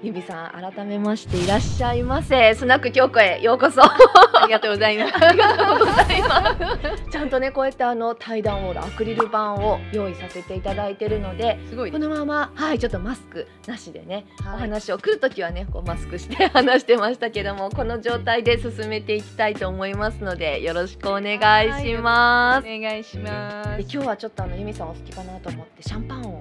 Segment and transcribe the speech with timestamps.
[0.00, 5.24] ゆみさん改めましていらっしゃいませスナック京子へようこそありがとうございます。
[5.24, 6.56] ありがとうございま
[6.96, 11.98] すちゃんとねこうやってあの対談ウォールアクリル板を用意させていただいてるのですごいこ。
[11.98, 21.34] のままはいちょっとマスクなしでね、はいお話を来る時はねこうマスクして話してましたけどもこの状態で進めていきたいと思いますのでよろしくお願
[21.66, 23.76] いしますお願いします。
[23.78, 26.37] で今日はちょっとあのゆみさんお好きかなと思ってシャンパンを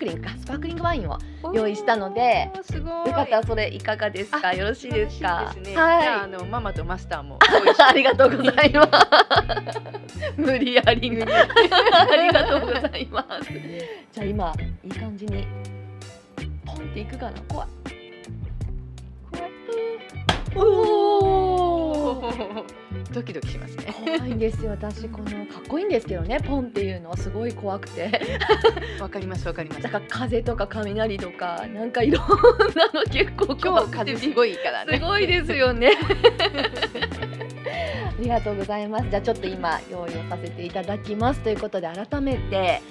[0.00, 1.18] クリングかスパークリングワインを
[1.52, 3.08] 用意したのでおーすごい。
[3.08, 3.36] よかった。
[3.40, 4.40] らそれいかがですか？
[4.48, 5.52] あよろしいですか？
[5.56, 5.62] ね。
[5.72, 5.84] じゃあ
[6.18, 7.36] はあのママとマスターも。
[7.36, 7.38] い
[7.82, 8.90] ありがとうございます。
[10.36, 11.10] 無理やり。
[11.10, 13.52] なありがとうございます。
[14.12, 14.54] じゃあ今
[14.84, 15.46] いい感じに
[16.64, 17.40] ポンっていくかな。
[17.48, 17.68] 怖い。
[19.30, 19.50] 怖い。
[20.56, 20.60] お
[22.20, 22.64] お
[23.12, 23.94] ドキドキしますね。
[24.04, 28.20] 怖いんですよ私このかっこいいんですけどねポンっていうのはすごい怖くて
[29.00, 29.82] わかりますわかります。
[29.82, 32.26] だから風とか雷とかなんかいろん
[32.74, 34.98] なの結構今日風すごいからね。
[34.98, 35.92] すごいですよね。
[38.18, 39.08] ありがとうございます。
[39.08, 42.82] じゃあちょっと今用意をさせていただきますということで改めて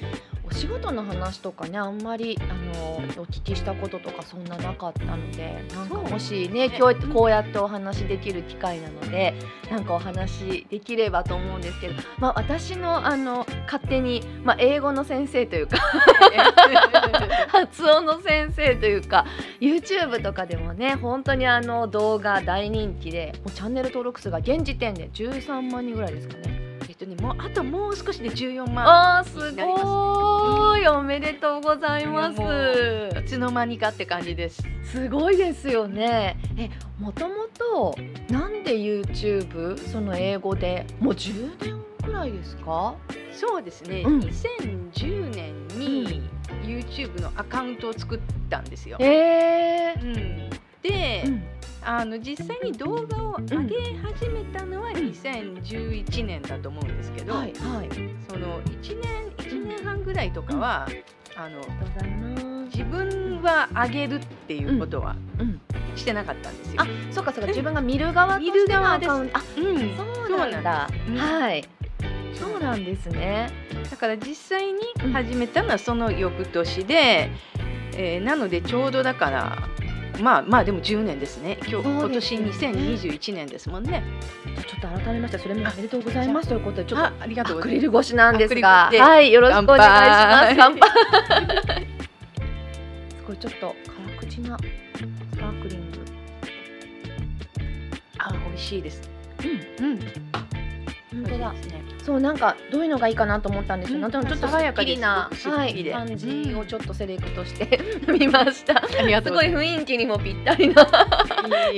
[0.50, 9.36] お仕事の話とかねあんまりあのお聞きしたこととかそんななかったのでなんかもしね今日こうやってお話できる機会なので
[9.70, 15.77] なんかお話できればと思うんですけど、まあ私のあの勝手にまあ英語の先生というか
[17.50, 19.25] 発音の先生というか
[19.61, 26.69] YouTube とかでもね本当にあの動画大人気でもうチャンネル登録数が現時点で13万人ぐらいですかね。
[27.00, 28.86] とねもうあともう少しで14万。
[29.17, 32.39] あーすごいおめでとうございます
[33.19, 34.61] いつの間にかって感じです。
[34.83, 37.95] すごいですよねえもともと
[38.30, 42.95] なんで YouTube その英語でもう10年ぐらいですか？
[43.33, 44.03] そうですね。
[44.05, 46.30] うん2010年に
[46.64, 48.98] YouTube のアカウントを作ったんですよ。
[48.99, 49.79] えー
[51.92, 57.89] あの実際に動画を上げ始めたのは2011年だと思うんですけど、はいはい。
[58.30, 60.88] その1年1年半ぐらいとかは、
[61.36, 61.60] あの
[62.66, 65.60] 自分は上げるっていうことはうん
[65.95, 66.82] してなかったんですよ。
[66.83, 67.48] あそうかそうか。
[67.48, 69.38] 自分が見る側として見る側ですのアカウント。
[69.39, 71.64] あうんそうなんだはい。
[72.36, 73.50] そうなんですね。
[73.89, 74.80] だから実際に
[75.11, 77.32] 始めたのはその翌年で、
[77.98, 79.67] えーなのでちょうどだから
[80.22, 81.58] まあまあでも10年ですね。
[81.68, 84.04] 今日今年2021年ですもんね。
[84.68, 87.86] ちょっと改めましてそれもおめでとうございますということでちょっとあありがとうアクございます。
[87.88, 88.92] リル越しなんですが。
[88.92, 90.56] はいよろしくお願いします。
[90.58, 90.90] 乾乾杯。
[93.18, 96.00] すごいちょっと辛口なスパークリング。
[98.18, 99.10] あ美味しいです。
[99.80, 100.00] うんうん。
[101.15, 101.83] ね。
[102.03, 108.81] そうなんかどういうのがいいかなと思ったんですけど、うんなんちょっと爽やかでなはい、感じをちょっとセレクトしてみました。
[108.87, 110.86] すごい雰囲気にもぴったりな。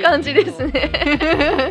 [0.03, 0.91] 感じですね。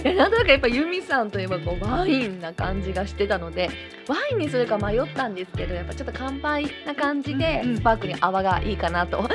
[0.04, 3.71] えなんとなくやっぱユミさんといえばこうワインな感じがしてたので
[4.09, 9.28] ワインにするか迷ったんですけどやっぱちょっと乾杯な感じでスパークリング泡がいいかなと。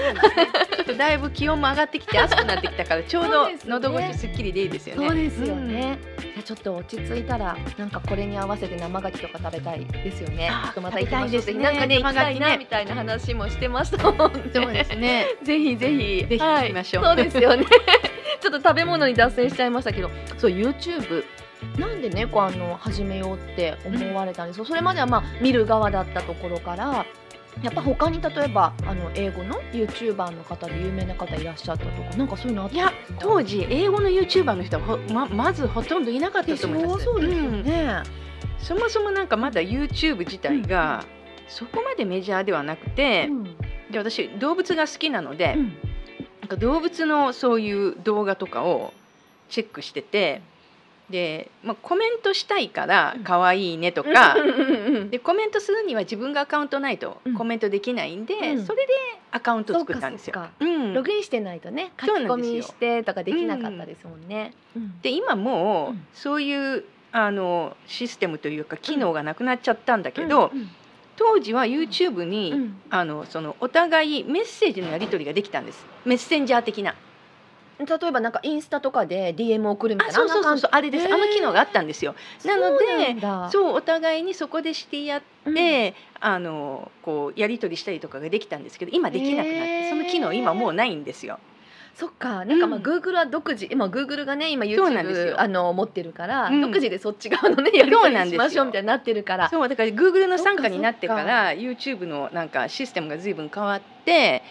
[0.75, 5.07] ちょっとだいぶ気温も上がってきて暑くなってきたからちょうど喉越しすっきりでいいですよね。
[5.07, 5.97] そうですよね。
[6.45, 10.51] ちょっと落ち着いたらなんかこれに合わせて生牡蠣とか食べたいですよね。
[10.66, 11.45] ちょっとまた行きましょう。
[11.45, 11.53] ね。
[11.63, 14.51] なんかね行きたいなみたいな話もしてましたもんね。
[14.53, 15.25] そうですね。
[15.44, 16.25] ぜひぜひ。
[16.29, 17.03] ぜひ行きましょう。
[17.03, 17.66] はい、 そうですよね。
[18.39, 21.23] ちょっと食べ物に脱線しちゃいましたけどそう YouTube
[21.79, 27.05] なんでねこうあの始めようって思われたんですか、それまではまあ見る側だったところから
[27.63, 37.09] やっぱ他に例えばあの英語の YouTuber の方で有名な方いらっしゃったとかなんかそういうのあったいや当時英語の YouTuber の人はほままずほとんどいなかったと思います。
[37.09, 37.63] ょそうですようん。
[37.63, 38.03] ね、
[38.59, 41.05] そもそもなんかまだ YouTube 自体が
[41.47, 43.43] そこまでメジャーではなくて、うん。
[43.91, 45.73] で私動物が好きなので、うん。
[46.41, 48.93] なんか動物のそういう動画とかを
[49.49, 50.41] チェックしてて
[51.09, 54.35] で、まあ、コメントしたいからうん「可愛いね」とか、
[55.09, 57.34] でコメントするには自分がアカウントないとうん。
[57.35, 58.66] コメントできないんで、うん。
[58.66, 58.93] それで
[59.31, 60.47] アカウント作ったんですよ。
[60.59, 60.93] そうん。
[60.93, 64.53] ログインしてないとね書き込みしてとかできなかったですもんね。
[64.75, 64.99] うん。
[65.02, 66.07] で今もう、うん。
[66.13, 70.69] そういうあのシステムというか機能がなくなっちゃったんだけど、うん。
[71.17, 72.81] 当時は YouTube に、うん。
[72.90, 75.85] あのそのお互いメッセージのやり取りができたんです。
[76.03, 76.96] メッセンジャー的な
[77.79, 80.69] 例えばなんかインスタとかで DM 送るみたいなあそうそうそうそう。
[80.72, 82.16] あれです、あの機能があったんですよ。
[82.45, 85.53] なのでそうそうお互いにそこで知り合っうん。
[85.53, 91.39] て、あのこうやり取りしたりとかができたんですけど今できなくなって、その機能今もうないんですよ。
[91.95, 92.43] そっか。
[92.43, 92.83] なんかまあうん。
[92.83, 95.41] Google は独自今 Google がね今そうなんです YouTube よ。
[95.41, 96.61] あの持ってるから、うん。
[96.61, 99.49] 独自でそっち側のねやり取りしましょうみたいになってるから。
[99.49, 104.43] そうだから Google の傘下になってから YouTube のなんかシステムが随分変わって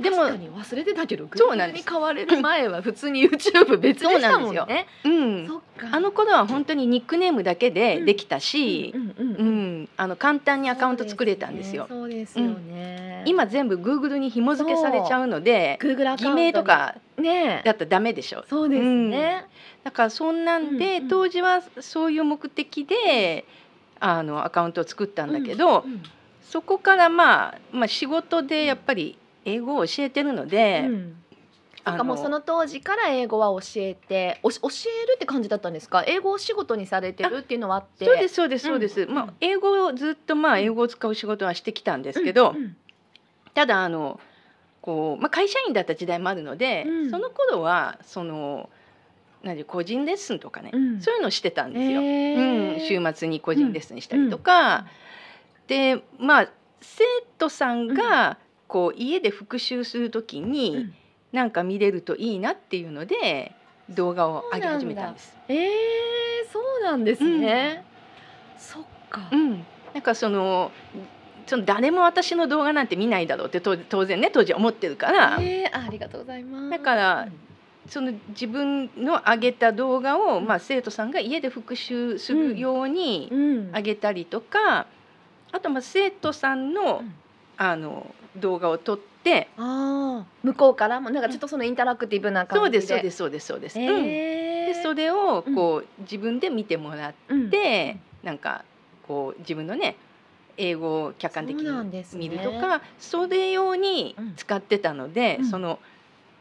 [0.00, 1.84] でも確かに忘れてたけどそうなんです。
[1.84, 4.86] に変われる前は普通に YouTube 別でしたもんね。
[5.04, 5.88] うんそっか。
[5.92, 11.86] あの頃は本当にニックネームだけでできたしう、んあの簡単にアカウント作れたんですよ。
[11.88, 13.22] そうですよね。
[13.26, 16.24] 今全部 Google に紐付けされちゃうので Google アカウント。
[16.24, 18.44] 偽名とかねだったらダメでしょ。
[18.48, 19.44] そうですね。
[19.84, 23.44] だからそんなんで、当時はそういう目的で
[24.00, 26.02] あのアカウントを作ったんだけど、うん。
[26.42, 31.22] そこからまあ、まあ、仕事でやっぱり英語を教えてるので、うん。
[31.84, 36.02] あなんかもうその当時から英語は教えて教えるって感じだったんですか？
[36.04, 38.04] 英語を仕事にされてるっていうのはあって。
[38.04, 39.14] そうですそうですそうです、うん。
[39.14, 42.56] まあ、英語をずっとまあ英語を使う仕事はしてきたんですけど、うん。
[42.56, 42.76] うん。
[43.54, 44.18] ただあの
[44.80, 47.10] こう、まあ、会社員だった時代もあるので、うん。
[47.10, 48.68] その頃はその
[49.44, 51.00] 何個人レッスンとかね、うん。
[51.00, 52.00] そういうのをしてたんですよ。
[52.00, 54.86] へうん、ー週末に個人レッスンしたりとか、
[55.68, 56.48] でまあ
[56.80, 57.04] 生
[57.38, 58.38] 徒さんが
[58.68, 60.94] こう家で復習する時に、うん。
[61.32, 63.52] なんか見れるといいなっていうので
[63.90, 65.36] 動画を上げ始めたんです。
[65.48, 65.58] えー、
[66.50, 67.84] そうなんですね、
[68.56, 70.70] そっか、うん、なんかその
[71.46, 76.70] その誰も私の動画なんて見ないだろうって当当然ね当時思ってるから、えー、あありがとうございます。
[76.70, 77.28] だから
[77.88, 83.72] その自分の上げた動画を、まあ、生徒さんが家で復習するようにうん。
[83.72, 84.86] 上げたりとか、
[85.52, 87.14] あとまあ生徒さんの,、うん
[87.58, 92.86] あの動画を撮ってああ向こうからもなんかちょっとそのインタラクティブな感じで。
[92.86, 93.76] そうですそうですすそうです。
[93.76, 93.92] そうです。
[93.92, 94.06] うん。
[94.06, 97.50] えー、でそれをこう、自分で見てもらっうん。
[97.50, 98.64] て、なんか
[99.06, 99.96] こう自分のね
[100.56, 102.20] 英語を客観的そうなんですね。
[102.20, 105.44] に見るとかそ,、れ用に使ってたので、うん。
[105.44, 105.78] その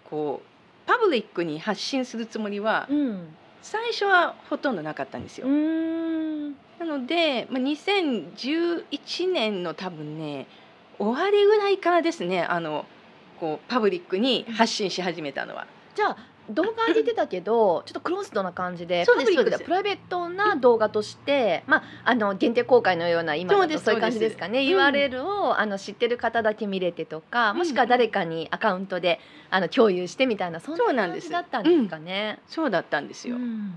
[0.10, 3.28] こうパブリックに発信するつもりはうん。
[3.62, 5.48] 最初はほとんどなかったんですよ。
[5.48, 10.46] なので、まあ、2011年の多分ね
[10.98, 12.86] 終わりぐらいからですねあの
[13.40, 15.68] こうパブリックに発信し始めたのは。
[15.96, 16.18] じゃあ
[16.50, 19.68] 動画上げてたけどちょっとクローズドな感じでそうですパブリックでそうです。
[19.68, 24.60] プライベートな動画として、まああの限定公開のような今だとそういう感じですかね。
[24.60, 27.58] そうです URL をあの知ってる方だけ見れてとか、うん。
[27.58, 29.20] もしくは誰かにアカウントで
[29.50, 31.88] あの共有してみたいなそんな感そうなんですじだったんです。
[31.88, 32.40] かね。
[32.48, 33.38] そうだったんですよ。
[33.38, 33.76] うん。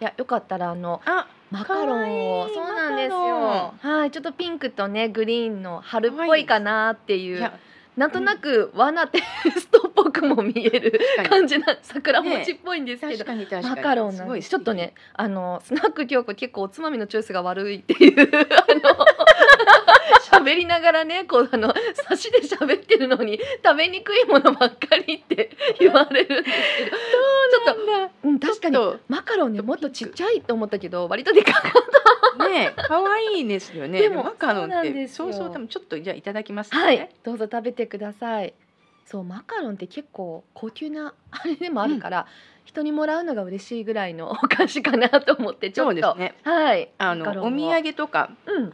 [0.00, 2.48] いやよかったらあのあマカロンを。
[2.48, 3.74] そうなんですよ。
[3.80, 7.50] はいちょっとピンクとねグリーンの春っぽいかなっていう。
[7.96, 9.22] なんとなく罠テ
[9.58, 11.00] ストっぽくも見える
[11.30, 13.76] 感じな桜餅っぽいんですけど、確かに確かに。
[13.76, 19.06] マカロンなんですちょっとねあのスナック京子結構おつまみのチョイスが悪いっていう あの
[20.38, 21.72] 喋りながらねこうあの
[22.08, 25.50] 差しで喋ってるのに食べにくいものばっかりって
[25.80, 26.96] 言われるんですけど。
[27.48, 28.76] ちょっと、なんだうん、確かに
[29.08, 31.72] マカロンねもっとちっちゃいと思ったけど割とでかかっ
[32.38, 34.00] とね可愛いですよね。
[34.00, 35.08] でもマカロンって。
[35.08, 36.78] そうそう多分ちょっとじゃあいただきますた。
[36.78, 36.84] ね。
[36.84, 37.10] はい。
[37.22, 38.54] どうぞ食べてください。
[39.04, 42.26] そうマカロンって結構高級なあれでもあるから、
[42.64, 46.02] 人にもらうのが嬉しいぐらいのお菓子かなと思ってちょっと。
[46.02, 46.34] そうですね。
[46.42, 46.90] はい。
[46.98, 48.72] あのお土産とかうん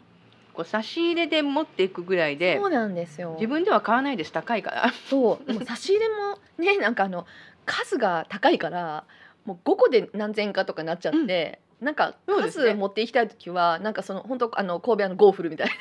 [0.55, 3.33] こう差し入れで持っていくぐらいでそうなんですよ。
[3.35, 4.33] 自分では買わないです。
[4.33, 4.93] 高いから。
[5.09, 5.47] そう。
[5.47, 7.27] でも差し入れもねなんかあの
[7.65, 9.05] 数が高いから
[9.45, 12.71] もう5個で何千円かとかなっちゃって、なんかそうですね。
[12.71, 15.73] 数持っていきたい時はなんかその本当あの神戸屋のゴーフルみたいな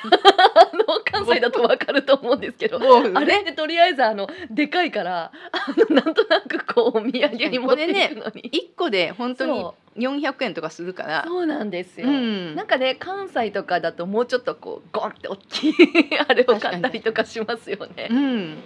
[0.72, 2.80] あの関西だとわかると思うんですけど。
[2.80, 3.42] あれ？
[3.42, 11.24] ってとりあえずあのでかいからあのなんとなくこうお土産に持っていくのに、一個で本当にそ400円とかするから。
[11.24, 11.28] う。
[11.28, 12.56] そうなんですよ、うん。
[12.56, 15.74] なんかね関西とかだともうちょっとこうゴンって大きい
[16.28, 18.08] あれを買ったりとかしますよね。
[18.10, 18.58] うん。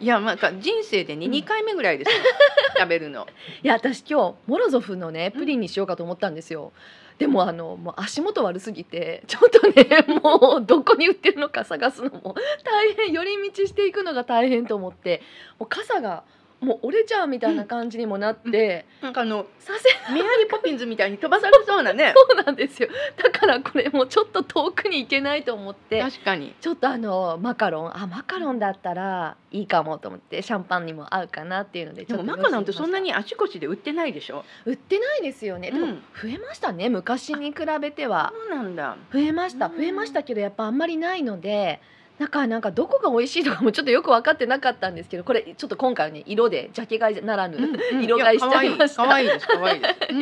[0.00, 1.32] いやまあか人生でねうん。
[1.32, 2.16] 二回目ぐらいですよ。
[2.78, 3.26] 食べるの。
[3.62, 6.72] いや私今日モロゾフのねプリンにしようかと思ったんですよ、
[7.20, 12.34] でもあのもう足元悪すぎてちょっとね もうどこに売ってるのか探すのも
[12.64, 15.20] 大変寄り道していくのが大変と思って
[15.58, 16.24] もう傘が
[16.60, 22.12] もう折れちゃうみたいな感じにもなって、なんかあのさせメアリーポピンズみたいに飛ばされそうなね。
[22.14, 26.54] そうなんですよだからこれもうちょっと遠くに行けないと思って確かに。
[26.60, 34.44] ちょっとあのマカロンあマカロンだったらいいかもと思ってシャンパンにも合うかなっていうのでちでょっともマカロンってそんなにあちこちで売ってないでしょ？
[34.66, 38.96] 売ってないですよねでもうん増えましたね昔に比べてはそうなんだ。
[39.12, 41.80] 増えましたうん増えましたけどやっぱあんまりないので
[42.28, 49.94] かなんかどこが美味しいとかもちょっとよく分かってなかったんですけどこれちょっと今回はね色でジャケ買いならぬ、うん 色買いしちゃいました可愛いいです 可愛いです。
[50.10, 50.18] うん。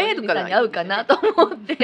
[0.00, 1.74] 映えるからに合うかなと思って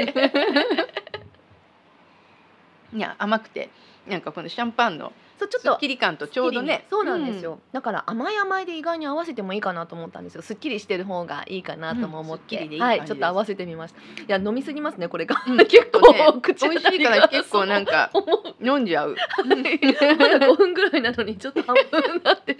[2.93, 3.69] いや甘くて
[4.07, 6.85] なんかこのシャンパンのそうちょっとすっきり感とちょうどね。
[6.89, 10.41] そうなんですよ、だから甘い甘いで意外に合わせてもいいかなと思ったんですよ。
[10.41, 13.99] すっきりしてる方がいいかなとも思って、うんすっきりでいいはいちょっと合わせてみました。
[13.99, 15.57] いや飲みすぎますねこれが、うん。
[15.57, 18.11] 結構、ね口美味しいから結構なんか
[18.61, 19.15] 飲んじゃう。
[19.45, 22.57] まだ5分ぐらいなのにちょっと半分になって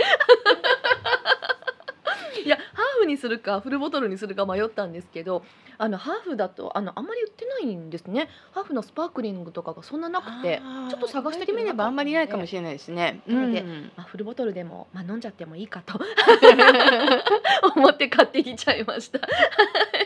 [2.46, 5.44] いやハーフにするかフルボトルにするか迷ったんですけど
[5.78, 8.30] あのハーフだとあのあんまり売ってないんですね。
[8.52, 12.78] ハーフのスパークリングとかがそんななくてちょっと探してみればあんまりないかもしれないで。
[12.80, 13.22] すね。
[13.28, 13.62] なので。
[13.62, 13.92] うん。
[13.96, 16.00] まあ、フルボトルでも、まあ、飲んじゃってもいいかと。
[17.76, 19.20] 思って買ってきちゃいました。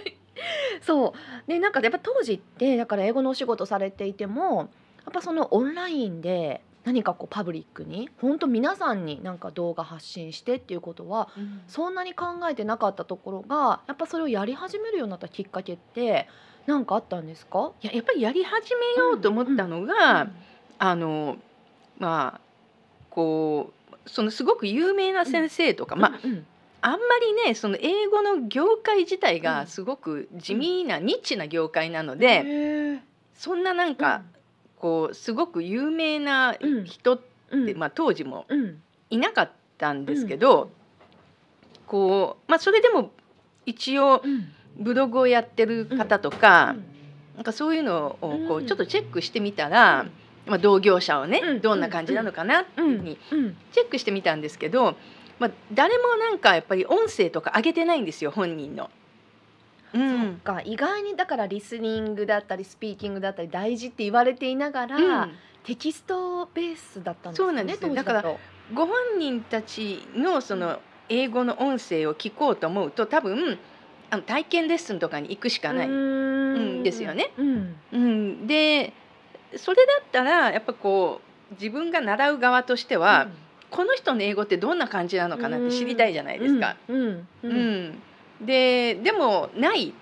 [0.82, 1.48] そう。
[1.48, 4.70] でなんかやっぱ当時ってだから英語のお仕事されていても
[5.06, 11.30] やっぱそのオンラインで何かこうパブリックに本当皆さんになんか動画発信してっていうことは
[11.68, 16.28] そんなに考えてなかったところがやっぱそれをやり始めるようになったきっかけって
[16.66, 17.72] 何かあったんですか？
[17.82, 20.30] いややっぱりやり始めようと思ったのが、
[20.80, 21.38] あの
[22.00, 22.42] まあ
[23.10, 23.74] こ
[24.06, 26.46] うそのすごく有名な先生とか、まあうん
[26.84, 29.44] あんまりねその英語の業界自体うん。
[29.44, 33.00] がすごく地味な、ニッチな業界なのへで、ー。
[33.36, 34.24] そんななんか、
[34.82, 37.78] こうすごく有名な人って、うん。
[37.78, 38.82] まあ、当時もうん。
[39.12, 40.72] いなかったんですけど、
[41.86, 43.12] こうまあそれでも
[43.66, 44.52] 一応うん。
[44.80, 46.86] ブログをやってる方とか、うん。
[47.36, 48.66] なんかそういうのをこううん。
[48.66, 50.08] ちょっとチェックしてみたら、
[50.48, 51.62] まあ、同業者をね、うん。
[51.62, 54.96] どんな感じなのかなっていうふうにうんチェックしてみたんですけど、
[55.38, 58.90] まあ、誰もなんかやっぱり音声とか上げてないんですよ本人の。
[59.94, 65.32] うそっんか意外にだからリスニングだったりスピーキングだったり大事って言われていながら、うん。
[65.64, 68.40] テキストベースだったんですよねそうなんですだからと
[68.74, 70.80] ご本人たちのその
[71.10, 73.60] 英語の音声を聞こうと思うと多分
[74.10, 75.88] あの体験レッスンとかに行くしかない。
[75.88, 76.84] ん。
[76.84, 77.32] ですよね。
[77.38, 77.76] うん。
[77.94, 78.94] うん、で
[79.56, 81.22] それだったらやっぱこ
[81.52, 83.28] う自分が習う側としては、
[83.70, 86.78] この人の英語ってどんな感じなのかなって知りたいじゃないですか。
[86.88, 88.02] うん
[88.46, 89.94] ででもないっ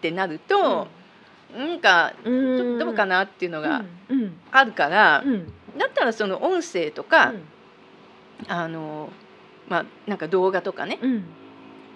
[0.00, 0.86] てなると、
[1.56, 4.22] なんかちうんょっとどうかなっていうのがうん。
[4.22, 5.52] うんあるから、うん。
[5.76, 7.34] だったらその音声とか、
[8.48, 9.10] あの
[9.68, 11.24] まあなんか動画とかねうん。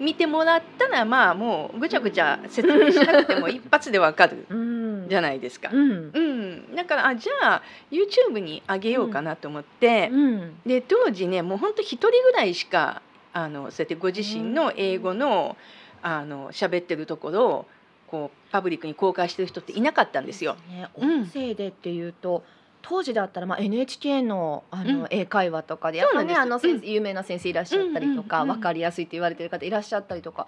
[0.00, 5.07] 見てもらったらまあもうぐちゃぐちゃ説明しなくても 一発でわかるうん。
[5.09, 5.69] じゃないですか。
[5.73, 6.11] うん。
[6.14, 10.61] うん、だからあじゃあ YouTube に上げようかなと思って、うん。
[10.64, 13.02] で当時ねもうほんと一人ぐらいしか
[13.33, 15.57] あのそうやってご自身の英語の
[16.02, 17.66] あの喋ってるところを
[18.11, 20.57] こうパブリックに公開してる人っていなかったんですよ。
[20.69, 20.88] ね。
[20.99, 21.21] うん。
[21.23, 22.42] 音声でっていうと、
[22.83, 25.07] 当時だったらまあ NHK のあの、うん。
[25.11, 30.47] 英会話とかでやっぱねあの先生、有名な先生いらっしゃったりとか、うんうんうん分かりやすいって言われてる方いらっしゃったりとか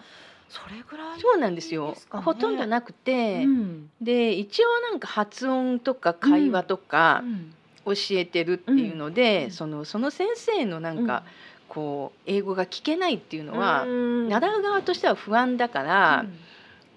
[0.49, 1.95] それぐらいそうなんですよ。
[2.11, 3.91] ほとんどなくて、うん。
[4.01, 7.55] で一応なんか発音とか会話とかうん。
[7.85, 9.51] 教えてるっていうので、うん。
[9.51, 11.25] そのその先生のなんか、
[11.73, 14.29] こう英語が聞けないっていうのは、うん。
[14.29, 16.27] 習う側としては不安だから、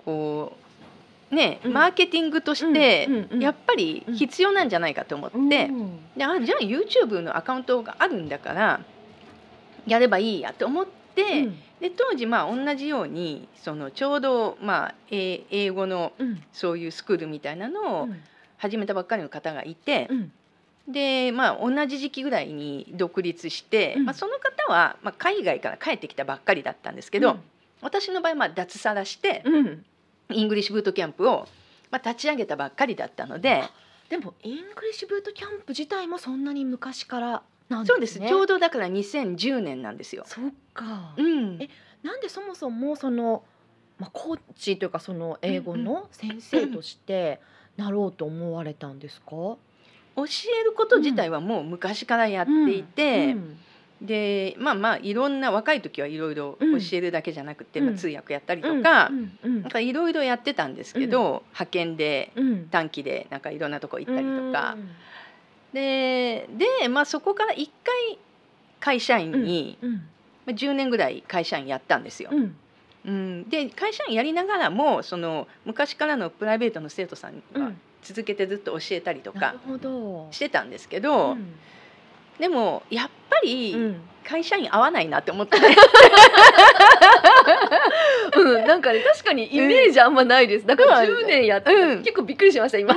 [0.04, 0.52] こ
[1.32, 1.74] うね、うん。
[1.74, 3.08] マーケティングとして
[3.40, 6.00] やっぱり必要なんじゃないかと思って、うん。
[6.18, 8.82] であじゃあ YouTube のアカウントがあるんだから
[9.88, 11.56] やればいいやと思って、うん。
[11.80, 16.44] で当時まあ同じようにそのちょうどまあえ英語のうん。
[16.52, 18.10] そういうスクールみたいなのを
[18.58, 20.34] 始めたばっかりの方がいて、うん
[20.88, 24.06] でまあ同じ時期ぐらいに独立して、うん。
[24.06, 27.38] まあ、その方はまあ海外から帰ってきたばっかりだったんですけど、
[27.82, 29.86] 私の場合まあ脱サラして、うん。
[30.30, 31.48] English Boot Camp を、
[31.92, 33.64] まあ、立ち上げたばっかりだったので
[34.10, 38.14] でも English Boot Camp 自体もそんなに昔からなんそうでねです。
[38.20, 40.24] すちょうどだから2010年なんですよ。
[40.28, 41.58] そっか、うん。
[41.60, 41.70] え
[42.04, 43.44] なんでそもそもその、
[43.98, 47.42] まあ、コーチというかその英語の先生として
[47.78, 49.58] なろうと思われたんですか、
[50.16, 53.58] 教えること自体はもう昔からやっていて、うん。
[54.02, 56.80] でまあまあいろんな若い時はいろいろうん。
[56.80, 57.86] 教えるだけじゃなくて、うん。
[57.88, 59.12] まあ、通訳やったりとか、
[59.80, 62.68] いろいろやってたんですけど、派遣でうん。
[62.70, 64.76] 短期でなんかいろんなとこ行ったりとか。
[64.78, 64.90] う、ん。
[65.74, 66.48] で
[66.82, 68.20] で、まあ、そこから一回
[68.80, 69.94] 会社員に、うん。
[69.94, 70.00] ま
[70.48, 72.30] あ、10年ぐらい会社員やったんですよ。
[72.32, 72.56] うん。
[73.06, 79.56] うん、で会社員やりながらもその昔からのプライベートの生徒さんはうん続けてずっと教えたりとか
[80.32, 81.56] してたんですけど、うん。
[82.40, 84.00] でもやっぱうりん。
[84.24, 85.56] 会社員合わないなって思って、
[88.36, 90.66] うん、なんかね確かにイメージあんまないです。
[90.66, 92.04] だからうん10年やって、うん。
[92.04, 92.96] 結構びっくりしました今。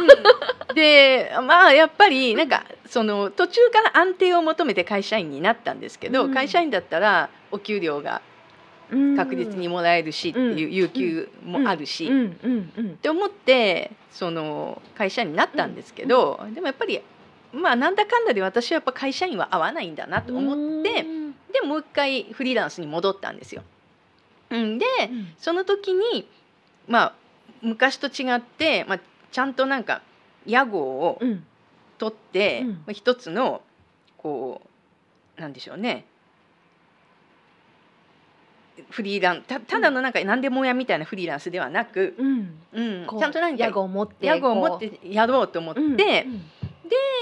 [0.74, 6.34] でまあやっぱりなんかその途中から安定を求めて会社員になったんですけど、うん。
[6.34, 8.22] 会社員だったらお給料が
[9.16, 17.00] 確実にもらえるしっていう有給もあるし、って思ってその会社員になったんですけど、でもやっぱり
[17.52, 21.34] まあなんだかんだで私はやっぱ会社員は合わないんだなと思ってうん。
[21.52, 23.62] でもう一回フリーランスに戻ったんですよ。
[24.50, 25.28] うん、でうん。
[25.38, 26.28] その時に
[26.86, 27.14] まあ
[27.62, 29.00] 昔と違って、まあ、
[29.32, 30.02] ちゃんとなんか
[30.46, 31.44] 屋号をうん。
[31.98, 33.60] 取って、一つの
[34.18, 34.62] こ
[35.36, 36.04] うなんでしょうね
[38.90, 46.42] フリーランたただのなんか何でも屋みたいなフリーランスではなく、うんうん、ちゃんと何か屋号を持って屋号を持っこてやろうと思っうて、うん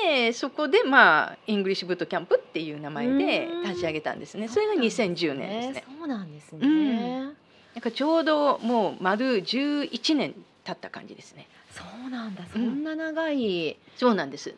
[0.06, 4.46] でそこでまあ English Boot Camp っていう名前でうん立ち上げたんですね。
[4.46, 5.84] それが2010年ですね。
[5.98, 6.60] そうなんですね。
[6.62, 10.34] うんなんかちょうどもう丸11年
[10.64, 11.48] 経った感じですね。
[11.72, 12.44] そうなんだ。
[12.50, 13.76] そんな長い。
[13.96, 14.54] そうなんです。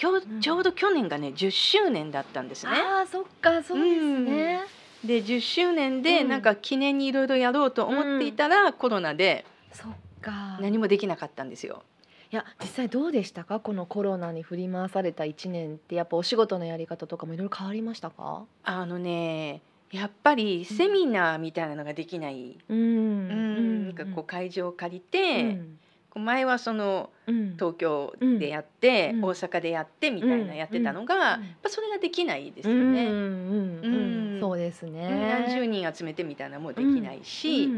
[0.00, 2.72] 今日、うんちょうど去年がね10周年だったんですね。
[2.72, 4.60] ああ、そっか、そうですね。
[5.04, 6.28] で10周年でうん。
[6.28, 10.58] なんか記念にいろいろやろうと思っていたら、コロナでそっか。
[10.60, 11.82] 何もできなかったんですよ。
[12.30, 13.60] いや実際どうでしたか？
[13.60, 18.44] このコロナに振り回された一年ってやっぱお仕事のやり方とかもいろいろ変わりましたか？
[18.64, 22.78] あのねやっぱりセミナーみたいなのができない、うん。
[22.78, 23.84] うん。
[23.88, 25.78] なんかこう会場を借りて、うん
[26.20, 27.52] 前はそのうん。
[27.52, 29.24] 東京でやって、うん。
[29.24, 31.20] 大阪でやってみたいなやってたのが、うん。
[31.20, 33.06] やっぱそれができないですよね。
[33.06, 35.08] うんそうですね。
[35.46, 37.70] 何十人集めてみたいなのもできないし、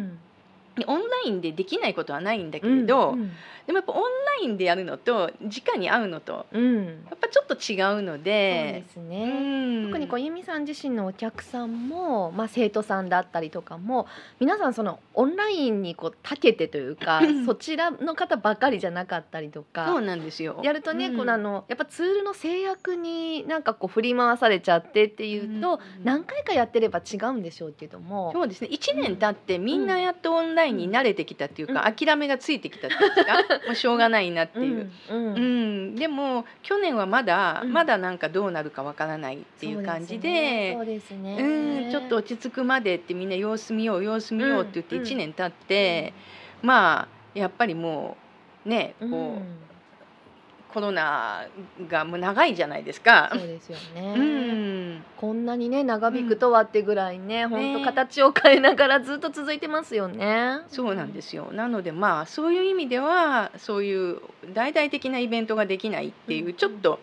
[0.86, 3.30] オンラインでできないことはないんだけれど、うん
[3.66, 4.08] でもやっぱオンラ
[4.42, 6.84] インでやるのと直に会うのとうん。
[6.84, 9.86] やっぱちょっと違うのそうでですうねん。
[9.86, 14.06] 特にこう由美さん自身のお客さんも、まあ、生徒さんだったりとかも
[14.38, 20.60] 皆さんそのオンラインにこう長けてというかうん そちらの方ばかりじゃなかったりとそうかなんですよ。
[20.62, 21.16] やるとね、うん。
[21.16, 26.04] このあのやっぱツールの制約になんかこう振り回されちゃってっていうと、うん。
[26.04, 28.32] 何回かやってれば違うんでしょうけども。
[28.32, 28.68] そうですね。
[28.70, 33.34] 1年経ってみんなやっとオンラインに慣れてきたっていうか、諦めがついてきたっていうか
[33.66, 34.90] もうしょうがないなっていう。
[35.10, 35.16] うん。
[35.16, 35.86] ううん。
[35.92, 37.72] ん、でも去年はまだ、うん。
[37.72, 41.36] まだなんかどうなるかわからないっていう感じでそうですね。
[41.38, 46.12] うん、ちょっと落ち着くまでってみんな様子見よう様子見ようって言ってうん1年経って、
[46.62, 48.16] まあやっぱりも
[48.64, 49.42] うねこう、うん
[50.74, 51.46] コロナ
[51.88, 53.30] がもう長いじゃないですか。
[53.32, 54.14] そうですよね。
[54.16, 57.84] うん、こんなにね長引くとはってぐらいね、本当ね。
[57.84, 60.62] 形を変えながらずっと続いてますよね。
[60.66, 61.52] そうなんですよ。
[61.52, 64.18] なのでまあそういう意味ではそういう
[64.52, 66.98] 大々的なイベントができないっていう、うんちょっと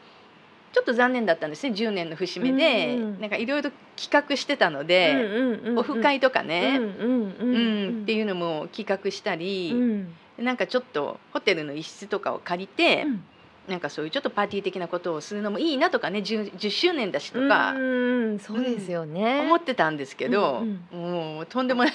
[0.74, 1.74] ちょっと残念だったんですね。
[1.74, 3.22] 10年の節目で、うんうん。
[3.22, 8.04] なんかいろいろ企画してたので、うんうんうんオフ会とかね、うんうんううんん。
[8.04, 10.14] っていうのも企画したり、うん。
[10.38, 13.24] なんかちょっとホテルの一室とかを借りて、うん
[13.68, 17.74] なんかそういうちょっとパーティー的なことをするのもいいなとかね 10, 10周年だしとか。
[17.74, 19.42] うんそうですよね。
[19.42, 21.94] 思ってたんですけど、うんもうとんでもない。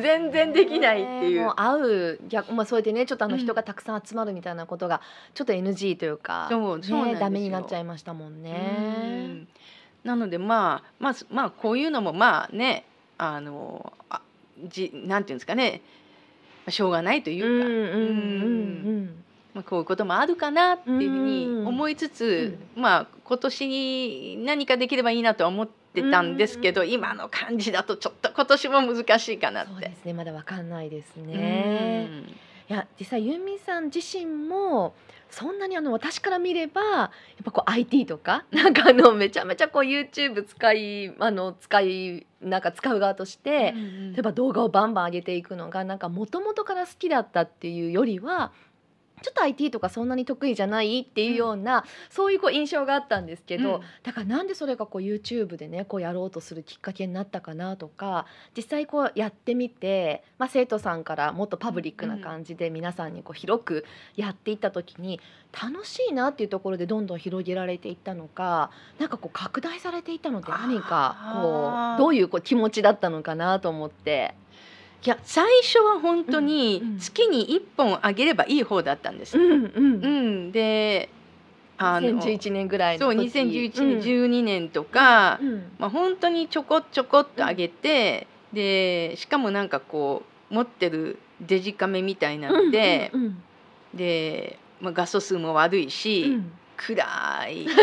[0.00, 1.42] 全然できないっていう。
[1.46, 1.54] もう。
[1.56, 3.40] 会う逆まあそうやってねちょっとあのうん。
[3.40, 5.00] 人がたくさん集まるみたいなことが
[5.34, 8.52] ちょっと NG というか、そうそうねダメになっちゃいましたもんうね。
[9.26, 9.48] ん。
[10.04, 12.84] なのでまあまあまあこういうのもまあね
[13.18, 14.20] あのあ
[14.64, 15.82] じなんていうんですかね。
[16.64, 17.80] まあしょうがないというか、うんうん。
[17.80, 17.80] う
[19.00, 19.24] ん
[19.58, 21.66] まあ、こういうこともあるかなっていうふうにうん。
[21.66, 29.72] 思いつつ、まあ今年に何かできればいいなとは思ってたんですけど、今の感じだとちょっと今年も難しいかなって。
[29.72, 32.04] そうですねまだわかんないですうね。
[32.04, 32.08] ん。
[32.70, 34.94] いや実際ユミさん自身も
[35.30, 37.10] そんなにあの私から見ればやっ
[37.44, 43.74] ぱこう IT とか なんかあのめちゃめちゃこう YouTube 使いあの使いなんか使う側として、
[44.12, 48.52] 例えば動画をバンバン上げていくのがなんかもともとから好きだったっていうよりは
[49.22, 53.82] ちょっと IT とかそんなに得意じゃないっていうような、そういうこう印象があったんですけど、うん。
[54.02, 58.26] だからなんでそれがこう YouTube でねこうやろうとするきっかけになったかなとか
[58.56, 63.84] 実際こうやってみて、まあ、生徒さんからもっとパブリックな感じで皆さんにこう広く
[64.16, 65.20] やっていった時に
[65.52, 74.34] 楽しいなっていうところでどんどん広げられていったのかなんかこう拡大されていったのって何かこうどういうこう気持ちだったのかなと思って。
[75.04, 76.46] いや最初は本当うんうん。
[76.46, 79.38] に月に1本あげればいい方だったんです。
[79.38, 80.48] うんううん。
[80.48, 81.08] ん、で
[81.78, 85.72] あの2011年ぐらいそうの時2011年、12年とか、うん。
[85.78, 93.42] まあ、本当にちょこちょこっと上げて、でしかもなんかこう持ってるデジカメみたいなので、うんうん
[93.94, 97.04] で、まあ、画素数も悪いし、うん暗
[97.48, 97.66] い。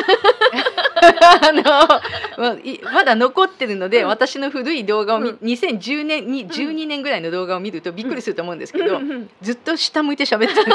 [1.41, 4.07] あのまあいまだ残ってるので、うん。
[4.07, 5.37] 私の古い動画を見、うん。
[5.37, 9.29] 2010年に12年ぐらいの動画を見るとびっくりすると思うんですけど、うんうん。
[9.41, 10.73] ずっと下向いて喋ってる。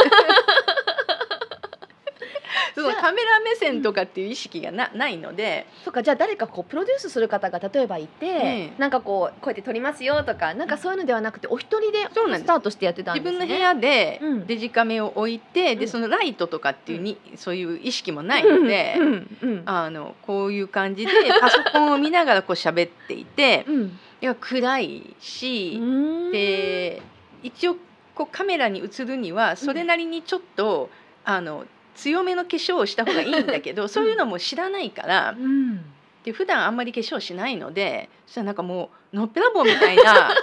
[2.82, 5.66] そのカメメラ目線とかっていう意識がなないので。
[5.84, 13.30] そっかじゃあ誰かこうプロデュースする方が例えばいて、ええなんかこうこうやって撮りますよとかなんかそういうのではなくてお一人でスタートしてやってたんですね。
[13.30, 14.46] 自分の部屋でうん。
[14.46, 15.78] デジカメを置いて、うん。
[15.78, 19.62] でそのライトとかっていうに、そういう意識もないので、うんうんうん。
[19.66, 23.98] あのこういう感じで パソコンを見ながらこう喋っていてうん。
[24.22, 25.84] いや暗いし、う
[26.28, 26.32] ん。
[26.32, 27.02] で
[27.42, 27.76] 一応
[28.14, 30.90] こうカメラに映るにはそれなりにちょっと、
[31.24, 31.64] あの
[32.00, 35.84] 強めの化粧をした方がいいんだけど、 そういうのも知らないからうん。
[36.24, 40.30] で普段あんまり化粧しないのでそしたらなんかもうのっぺらぼうみたいな。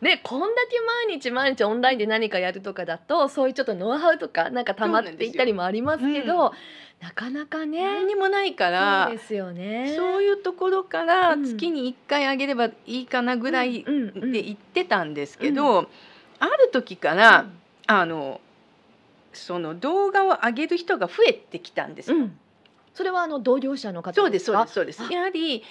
[0.00, 6.56] ね、こんだけ毎日毎日オンラインで何かやるとかだとそういうちょっとノウハウとかなんか溜まっていったりもありますけどそうなんで
[7.02, 9.94] なかなかね何にもないからそうですよね。
[9.96, 11.44] そういうところからうん。
[11.44, 15.88] 月に1回あげればいいかなぐらいで言ってたんですけど、
[16.40, 17.46] ある時から、
[17.86, 18.40] あの
[19.32, 22.10] その動画を上げる人が増えてきたんです。
[22.10, 22.16] よ。
[22.18, 22.38] うん。
[22.94, 25.02] それはあの同業者の方そうですそうかですそうです。
[25.02, 25.64] あやはり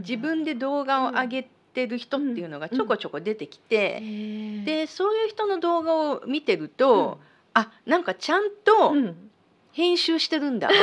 [0.00, 1.42] 自分で動画を上げ
[1.74, 7.18] てる人っていうのがちょこちょこ出てきて、へーでそういう人の動画を見てると、
[7.54, 8.98] あなんかちゃんとうん。
[8.98, 9.28] うん
[9.78, 10.68] 編集してるんだ、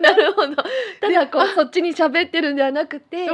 [0.00, 0.56] なるほど。
[1.00, 3.28] ただこうそっちに喋ってるんではなくて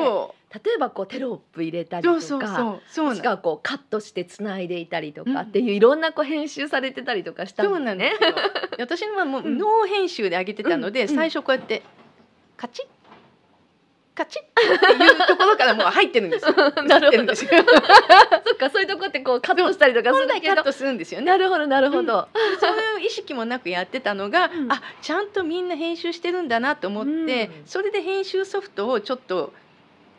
[0.65, 7.81] 例そえばこうテロップ入れたうりとかそうそうそうしくはこうカットしてつないでいたりとうんかっていういろんなこう編集されてたりとかしたんそう。
[7.81, 8.35] なんですよ。
[8.79, 11.83] 私はもううんノー編集で上げてたので、最初こうやって
[12.57, 12.87] カチッ
[14.17, 14.47] カチッっ
[14.81, 16.55] ていうところからもう入ってるんですよ。
[16.89, 17.35] なるほど。
[17.37, 17.49] そっ
[18.57, 21.27] かそういうとこってこうカットしたりとかす本るけど来カットするんですよね。
[21.27, 22.27] なるほどなるほど。
[22.59, 29.53] そういう意識もなくやってたのが、うんあちゃんとみんな編集してるんだなと思って、うんそれで編集ソフトをちょっと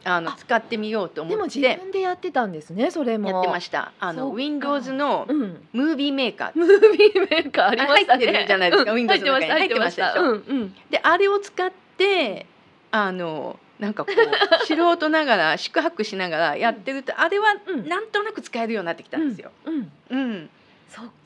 [0.07, 3.29] あのあ使ってみようと思でも自って分でやってたんですねそれも。
[3.29, 3.91] やってました。
[3.99, 5.67] あの Windows のうん。
[5.73, 8.25] ムービーメーカームービーメーカーありましたね。
[8.25, 10.05] 入ってるじゃないですかうん Windows の中に入ってました。
[10.05, 10.53] 入って入ってました。
[10.53, 10.75] うんうん。
[10.89, 12.45] であれを使って
[12.91, 14.15] あのなんかこう
[14.65, 19.51] 素人ながら宿泊しながらやってると、あれはうんなんとなく使えるようになってきたんですよ。
[19.65, 19.91] うん。
[20.09, 20.49] うん、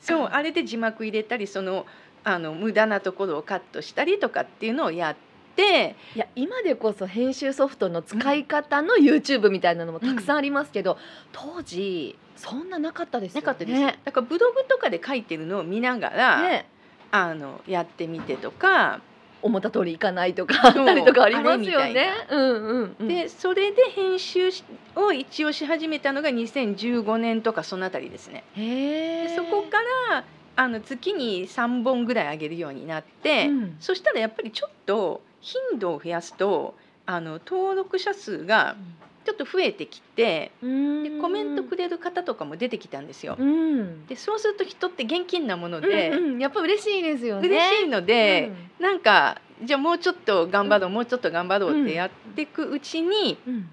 [0.00, 1.86] そうあれで字幕入れたりその
[2.24, 5.16] あの無駄なところをカットしたりとかっていうのをやっ
[5.56, 5.96] て。
[6.14, 10.98] いや今でこそ編集ソフトの使い方の YouTube みたいなのもたくさんありますけど、
[11.32, 13.46] 当時そんななかったですよね。
[13.46, 16.66] なかったです、だからブログとかで書いてるのを見ながら、ね。
[17.10, 19.00] あのやってみてとか、
[19.42, 22.10] 思った通りいかないとかあったりとかありますよね。
[22.30, 23.08] うんうんうん。
[23.08, 28.44] でそれで編集しを一応し始めたのが2015年とかそのあたりですね。
[28.54, 29.78] へそこか
[30.10, 33.76] らあの月に3本ぐらい上げるようになって、うん。
[33.80, 36.74] そしたらやっぱりちょっと頻度を増やすと
[37.04, 38.76] あの登録者数が
[39.24, 41.02] ちょっと増えてきてうん。
[41.02, 43.36] でコメントくれる方とかも出てきたんですよ。
[43.38, 44.06] うん。
[44.06, 47.48] でそうすると人って現金なもので、うんうん、やっぱ嬉しいですよね。
[47.48, 48.84] 嬉しいので、うん。
[48.84, 53.68] なんかじゃあもうちょっと頑張ろう、もうちょっと頑張ろうってやっていくうちに、うん。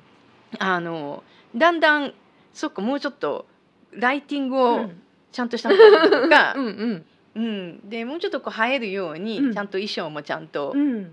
[0.59, 1.23] あの
[1.55, 2.13] だんだん
[2.53, 3.45] そっかもうちょっと
[3.91, 5.01] ライティングをうん。
[5.31, 7.05] ちゃんとした方がいいとか う、ん
[7.35, 9.53] うん、でもうちょっとこう映えるように、うん。
[9.53, 11.11] ちゃんと衣装もちゃんとうんうん。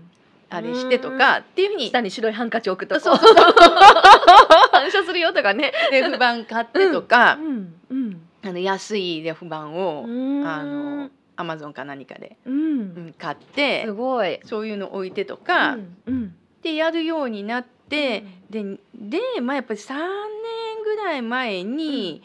[0.49, 3.01] あれしてとかっていうふうに下に白いハンカチ置くとこ。
[3.01, 3.35] そうそう。
[4.71, 5.73] 反射するよとかね。
[5.91, 8.21] レフ板買ってとか、うんうん。
[8.43, 12.79] あの安いレフ板を、あのアマゾンか何かで、ううん
[13.09, 14.39] ん、買ってすごい。
[14.43, 16.35] そういうの置いてとか、うんうん。
[16.61, 18.63] でやるようになって、で
[18.95, 22.23] で、まあ、やっぱり3年ぐらい前に、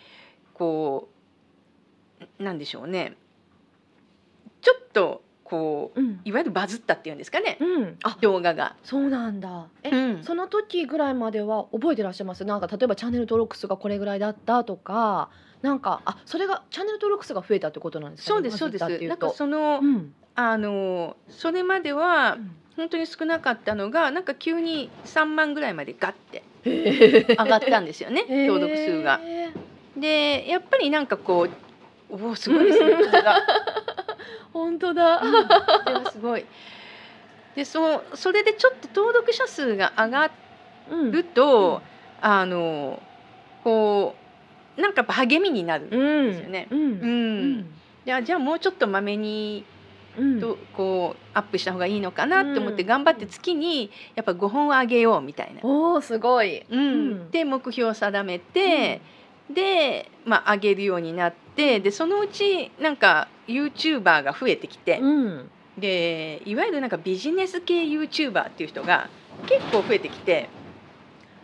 [0.54, 1.08] こ
[2.38, 3.16] うなんでしょうね。
[4.60, 6.20] ちょっとこううん。
[6.24, 7.98] いわゆるバズったっていうんですかね、うん。
[8.04, 8.74] あ、動画が。
[8.82, 9.66] そうなんだ。
[9.82, 10.24] え、うん。
[10.24, 12.46] その時ぐらいまでは覚えてらっしゃいます？
[12.46, 15.28] なんか例えばチャンネル登録数がこれぐらいだったとか
[15.60, 19.08] なんかあそれがチャンネル登録数が増えたってことなんですか、ね、そうですそうです。
[19.08, 20.14] なんかその、うん。
[20.34, 22.56] あのそれまではうん。
[22.74, 28.46] 本当に少なかったのがなんか急に3万ぐらいまでガッてへ上がったんですよねー。
[28.46, 29.20] 登録数が。
[29.94, 31.50] でやっぱりなんかこう
[32.12, 32.94] おおすごいですね。
[34.52, 35.20] 本当だ。
[35.20, 35.54] うんこ
[35.86, 36.44] れはすごい。
[37.56, 40.30] でそうそれでちょっと登録者数が上が
[40.90, 41.80] うんると、
[42.20, 43.02] あの
[43.64, 44.14] こ
[44.76, 46.68] うなんかやっぱ励みになるんでうんすよね。
[46.70, 49.64] うんううんんであじゃあもうちょっとまめに
[50.18, 55.60] うんとこうアップした方がいいのかなと思ってうん頑張って月にやっぱ5本上げようみたいな。
[55.62, 56.64] おおすごい。
[56.68, 59.00] うんうんで目標を定めて、
[59.50, 65.50] で、まあ、上げるようになってでそのうちなんか YouTuber が増えてきて、うん。
[65.78, 69.08] でいわゆるなんかビジネス系 YouTuber っていう人が
[69.46, 70.50] 結構増えてきて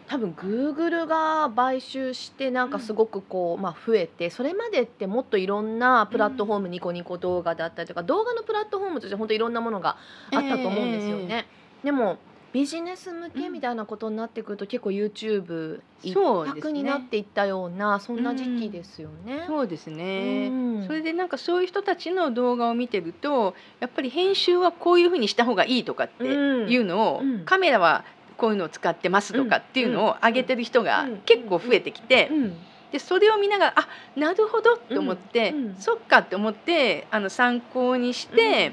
[0.07, 9.97] 多分 Google が買収してなんかすごくこう、まあ、増えてそれまでってもっといろんなプラットフォーム、ニコニコ動画だったりとか動画のプラットフォームとして本当いろんなものが
[10.33, 11.47] あったと思うんですよね。
[11.85, 12.19] でも
[12.53, 19.45] ビジネス向けみたいなことになってくると、結構 YouTube 一択になっていったようなそんな時期ですよね。
[19.47, 20.87] そうですね、うん。
[20.87, 27.45] それでなんかそういう人たちの動画を見てるとやっぱり編集はこういうふうにした方がいいとかっていうのを、うん。
[27.45, 28.05] カメラは
[28.37, 31.17] こういうのを使ってますとかっていうのを上げてる人がうん。
[31.19, 32.57] 結構増えてきて、うん。
[32.93, 35.67] でそれを見ながらあなるほどって思って、うん。
[35.67, 35.75] うん。
[35.77, 38.73] そっかって思ってあの参考にして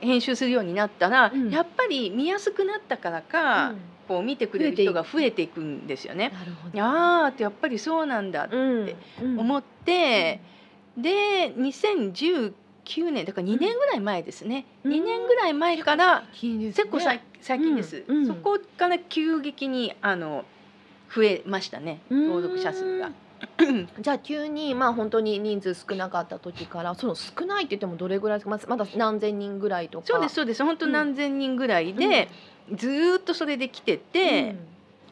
[0.00, 1.50] 編集するようになったら、うん。
[1.50, 3.74] やっぱり見やすくなったからか、
[4.08, 5.60] こう見てくれる人が増えていく。
[5.60, 6.30] んですよね。
[6.30, 6.82] なるほど。
[6.82, 8.56] あーってやっぱりそうなんだって
[9.22, 9.38] うん。
[9.38, 10.40] 思って、
[10.96, 14.92] で2019年だから2年ぐらい前ですね、うん。
[14.92, 18.16] 2年ぐらい前から結結構さ最近です、うん。
[18.18, 18.26] うん。
[18.26, 20.44] そこから急激にあの
[21.14, 22.00] 増えましたね。
[22.10, 23.10] 登録者数が。
[24.00, 28.50] じゃあ急にまあ本当に人数少なかった時からその少ないって言ってもどれぐらいですか？
[28.50, 30.06] まずまだ何千人ぐらいとか？
[30.06, 30.64] そうですそうです。
[30.64, 32.28] 本当何千人ぐらいで、
[32.74, 34.56] ずーっとそれで来てて、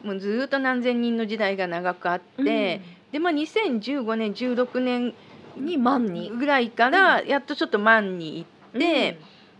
[0.02, 2.80] もうずーっと何千人の時代が長くあって、
[3.12, 5.14] でまあ2015年16年うん
[5.56, 9.18] に万人ぐらいからやっとちょっと万に行って、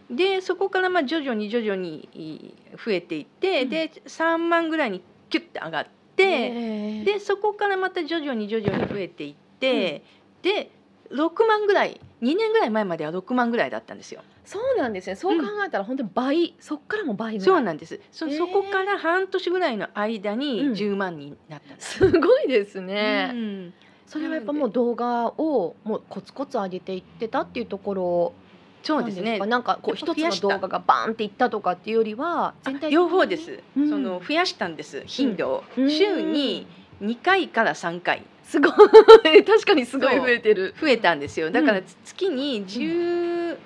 [0.09, 2.55] でそこからまあ徐々に徐々にい
[2.85, 3.69] 増えていって、うん。
[3.71, 10.03] で3万ぐらいにキュッて上がって、ででそこからまた徐々に徐々に増えていって、
[10.43, 10.71] で
[11.11, 14.23] 6万ぐらい2年ぐらい前までは6万ぐらいだったんですよ。
[14.45, 15.17] そうなんですね。
[15.17, 18.01] そう考えたら本当に倍そっからも倍そうなんです。
[18.11, 20.73] そへーそこから半年ぐらいの間にうん。
[20.73, 21.99] 10万になったんです。
[21.99, 23.75] すごいですね、うん。
[24.07, 28.33] それはやっぱもう動画をもうコツコツ上げていってたっていうところ
[28.83, 29.39] そうですね。
[29.39, 29.79] なんか？
[29.83, 33.89] こう一つの動画がバーンっていったとかっていうよりは全体両方です、うん。
[33.91, 35.03] その増やしたんです。
[35.07, 35.91] 頻度を、うん。
[35.91, 36.67] 週に
[37.03, 38.23] 2回から3回。
[38.45, 38.73] すごい。
[39.45, 40.75] 確かにすごい増えてる。
[40.81, 41.51] 増えたんですよ。
[41.51, 41.85] だからうん。
[42.05, 43.57] 月に10、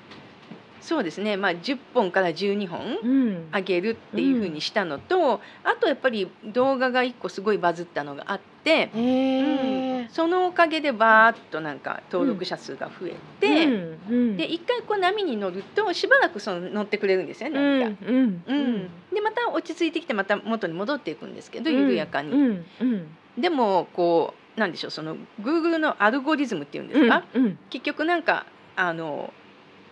[0.83, 1.37] そうですね。
[1.37, 3.49] まあ10本から12本うん。
[3.55, 13.99] 上げるっていうふうにしたのと、あとやっぱり動画が1個すごいバズったのがあって、へえそのおかげでバーッとなんか登録者数が増えて、うん。
[14.11, 14.37] うん。
[14.37, 17.81] で一回こう波に乗るとしばらくその乗ってくれるんですよねうん。
[17.81, 18.07] なんか。
[18.07, 18.45] うん。
[18.47, 18.91] うん。
[19.15, 22.33] でまた落ち着いてきてまた元に戻っていくんですけど緩やかに。
[22.33, 22.65] うん。
[22.81, 23.17] うん。
[23.39, 27.59] でもこうなんでしょうその Google のアルゴリズムっていうんですか、うん。
[27.71, 29.33] 結局なんかあの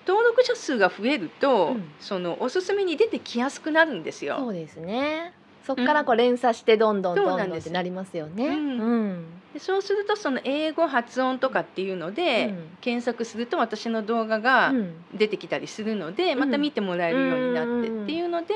[0.06, 1.84] 登録者数が増えると、うん。
[2.00, 4.46] そのおすすめに出てきやすくなるんですそよ。
[4.48, 5.32] うですね。
[5.66, 8.48] そっからこう連鎖してどんどんどんどんってなりますよね。
[8.48, 8.80] うん。
[8.80, 12.70] うんでそうするとその英語発音とかっていうので、うん。
[12.80, 14.94] 検索すると私の動画がうん。
[15.12, 16.38] 出てきたりするので、ん。
[16.38, 18.54] また見てもらえるようになってうんっていうので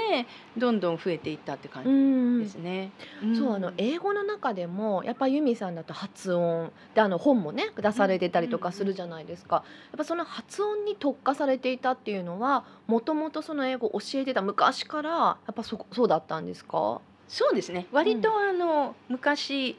[0.56, 2.38] どんどん増えていったって感うじん。
[2.42, 2.92] ですね。
[3.36, 17.00] そうあの英語の中でもやっぱユミさんだと発音であの本もね出されてたりとかするじゃないですか、やっぱその発音に特化されていたっていうのはもともとその英語を教えてた昔からやっぱそそうだったんですか？
[17.26, 17.86] そうですね。
[17.90, 19.76] 割とあの、昔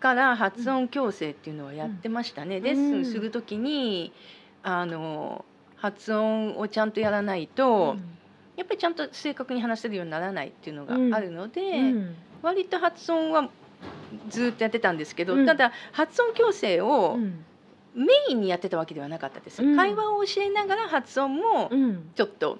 [0.00, 2.62] から発音矯正っていうのはやってましたね、ん。
[2.62, 4.12] レッスンする時に
[4.62, 5.44] あの
[5.76, 7.96] 発音をちゃんとやらないと、
[8.56, 12.14] やっぱりちゃんと正確に話せるようにならないっていうのがあるので、うん。
[12.42, 13.48] 割と発音は
[14.28, 15.46] ずっとやってたんですけど、うん。
[15.46, 17.44] ただ発音矯正をうん。
[17.92, 19.76] メインにやってたわけではなかったです、うん。
[19.76, 22.10] 会話を教えながら発音もうん。
[22.14, 22.58] ちょっと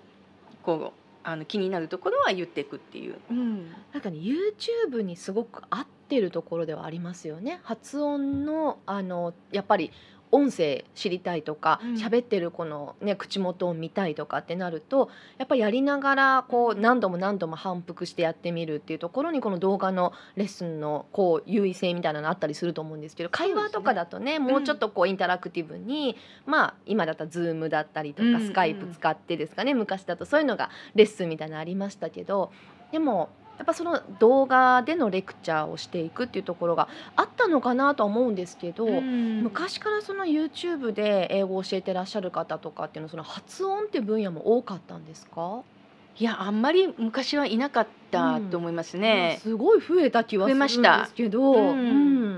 [0.62, 3.16] こうあの気になるところは言っていくっていう。
[3.30, 7.60] うんなんかね YouTube にすごく合ってるところではありますよね。
[7.64, 9.92] 発音のあのやっぱり
[10.32, 11.94] 音声知りたいとかうん。
[11.94, 32.52] 喋、ってるこのね口元を見たいとかってなるとやっぱりやりながらこう何度も何度も反復してやってみるっていうところにこの動画のレッスンのこう優位性みたいなのあったりすると思うんですけど会話とかだとねもうちょっとこうインタラクティブに、まあ今だったら Zoom だったりとうんうんかスカイプ使ってですかね昔だとそういうのがレッスンみたいなのありましたけど
[32.92, 33.30] でも
[33.60, 39.42] やっぱその動画でのレクチャーをしていくっていうところがあったのかなとは思うんですけど、うん。
[39.42, 45.60] 昔からその YouTube で英語を教えてらっしゃる方とかっていうのはその発音っていう分野も多かったんですか、
[46.16, 49.38] いやあんまり昔はいなかったと思いますね。
[49.42, 51.06] すごい増えた気はするんで増えました。
[51.06, 51.68] すけど、うん。
[51.68, 51.82] う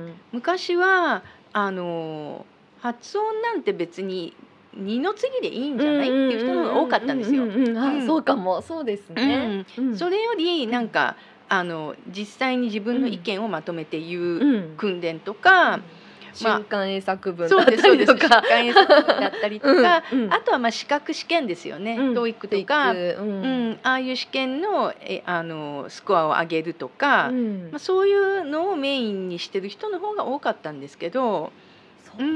[0.08, 0.14] ん。
[0.32, 2.44] 昔はあの
[2.80, 4.34] 発音なんて別に
[4.76, 6.08] 二の次でいいんじゃない？
[6.08, 7.42] っていう人の方が多かったんですよ。
[7.42, 8.06] あうん。
[8.06, 8.62] そうかも。
[8.62, 9.64] そうですね。
[9.76, 9.96] うん。
[9.96, 11.16] それよりなんか
[11.48, 14.74] あの実際に自分の意見をまとめて言ううん。
[14.76, 15.80] 訓練とか、
[16.32, 18.38] 瞬間英作文だったりとか。
[18.42, 20.02] 疾患英作文だったりとか、あ
[20.40, 22.14] とはまあ資格試験ですよね、うん。
[22.14, 23.70] TOEIC とか、ううん。
[23.72, 27.68] ん、ああいう試験のえあのスコアを上げるとか、うん。
[27.70, 31.52] まあ、そういうのをメインにしてる人の方が多かったんですけどそ
[32.18, 32.26] うです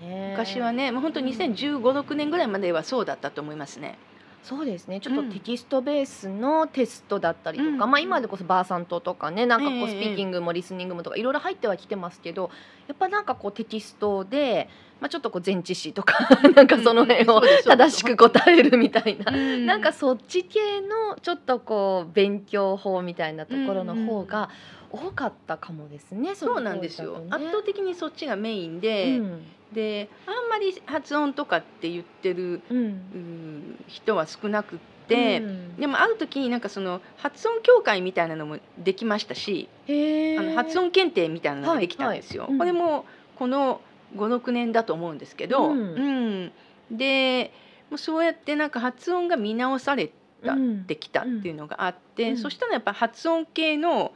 [0.00, 0.30] ね。
[0.32, 3.98] 昔はねもう本当2015、6年ぐらいまではそうだったと思いますね。
[4.42, 5.00] そうですね。
[5.00, 7.90] ちょっとうんテキストベースのテストだったりとか、うん。
[7.90, 12.50] まあ、今でこそバーサントとかねなんかこええうスピーキングもリスニングもとかいろいろ入ってはきてますけど
[12.86, 19.32] やっぱなんかこうテキストで、まあ、ちょっとこう前置詞とかなんかその辺を正しく答えるみたいな。
[19.32, 19.66] うん。
[19.66, 24.48] なんかそっち系のちょっとこう勉強法みたいなところの方が
[24.90, 26.34] 多かったかもですね。
[26.34, 29.42] そうなんですよ、圧倒的的にそっちがメインで、うん。
[29.72, 32.76] であんまり発音とかって言ってるうん。
[32.78, 35.76] うん人は少なくって、うん。
[35.76, 42.44] でもある時になんかその発音協会みたいなのもできましたしあの発音検定みたいなのができたんですよ。
[42.44, 42.50] はい。
[42.52, 42.58] はい。
[42.58, 43.04] これも
[43.36, 43.80] この
[44.16, 45.78] 56年だと思うんですけど、うん。
[45.80, 46.96] うん。
[46.96, 47.52] で
[47.90, 50.10] もうそうやってなんか発音が見直され
[50.44, 50.84] たうん。
[50.84, 52.36] てきたっていうのがあって、うん。
[52.38, 54.12] そしたらやっぱ発音系の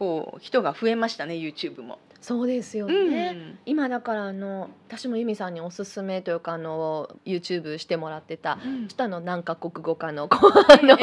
[0.00, 1.98] こう人が増えましたね YouTube も。
[2.22, 3.10] そうですようん。
[3.10, 3.58] ね。
[3.66, 8.88] 今だからあの私も由美さんにおすすめというかあの YouTube してもらってたうん。
[8.88, 10.96] ちょっとあの何カ国語かのこうあの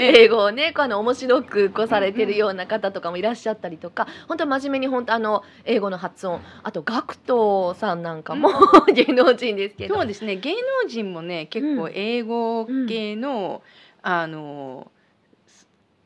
[0.00, 8.48] 英語をねこうあの面白くこうされてるような方とかもいらっしゃったりとか本当真面目に本当あの英語の発音あと学藤さんなんかも
[8.92, 9.94] 芸能人ですけど。
[9.94, 10.36] そうですね。
[10.36, 13.62] 芸能人もね結構英語系の、
[14.02, 14.90] あの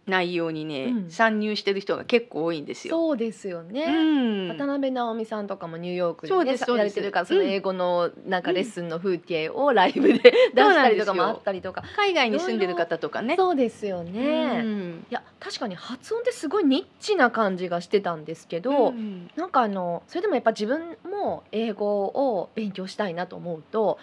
[0.07, 2.95] 内容にね、うん参入してる人が結構多いんですよ。
[2.95, 3.85] そうですよね。
[3.85, 13.37] うん渡辺直美さんとかもニューヨークで,、そうね、ですそうですやれてるからそのうん英語のなんかレッスンの風景をライブで出したりとかもあったりとか、海外に住んでる方とかね。
[13.37, 14.61] そうですよね。
[14.63, 23.99] うんいや確かに発音ってすごいニッチな感じがしてたんですけど、うんなんかあのそれでもやっぱ自分も英語を勉強したいなと思うと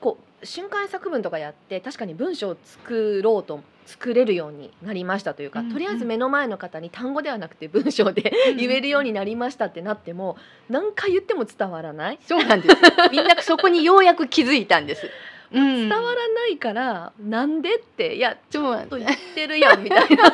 [0.00, 10.36] こう瞬間作文とかやって確かに文章を作ろうと作れるようになりましたというか、うんうんとりあえず目の前の方に単語ではなくて文章で言えるようになりましたってなっても
[10.68, 12.76] 何回言っても伝わらないそうなんです。
[13.10, 15.10] みんなそこにようやく気づいたんです。
[15.52, 20.32] 伝伝わらないからなんでっていやちょっと言ってるやんみたいな。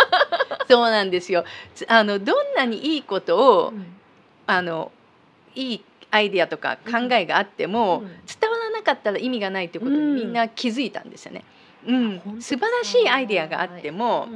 [0.68, 1.44] そうなんですよ。
[1.74, 3.72] つあのどんなにいいことを、
[4.46, 4.90] あの
[5.54, 11.44] いいアイデアとか考えがあっても、うん伝わらなかったら意味がないってことにうんみんな気づいたんですよね。
[11.50, 14.28] うん本当、素晴らしいアイデアがあっても、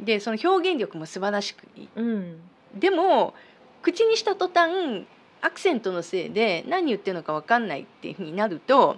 [0.00, 2.06] でその表現力も素晴らしくいいうん。
[2.06, 2.40] うん
[2.78, 3.34] でも
[3.82, 5.06] 口にした途端
[5.40, 8.96] アクセントのせいで何言ってるのか分かんないっていうふうになると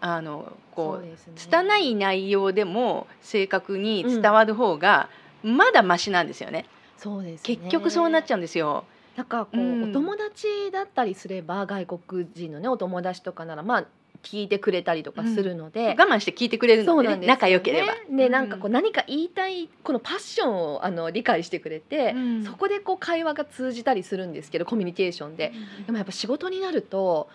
[0.00, 1.36] あのこうそうね。
[1.36, 5.08] 拙い内容でも正確に伝わる方が
[5.42, 6.66] まだマシなんですよね。
[6.96, 7.56] そうですね。
[7.56, 8.84] 結局そうなっちゃうんですよ。
[9.16, 9.90] なんかこう、うん。
[9.90, 13.84] お友達だったりすれば外国人のねお友達とかならまあ
[14.22, 17.26] 聞いてくれたりとかするので、我慢して聞いてくれるので,、ね、でね。
[17.26, 17.94] 仲良ければ。
[18.10, 22.44] でなんかこう何か言いたいこのパッションをあの理解してくれて、うん。
[22.44, 25.52] そこでこう会話が通じたりするんですけどコミュニケーションで。
[25.86, 27.28] でもやっぱ仕事になると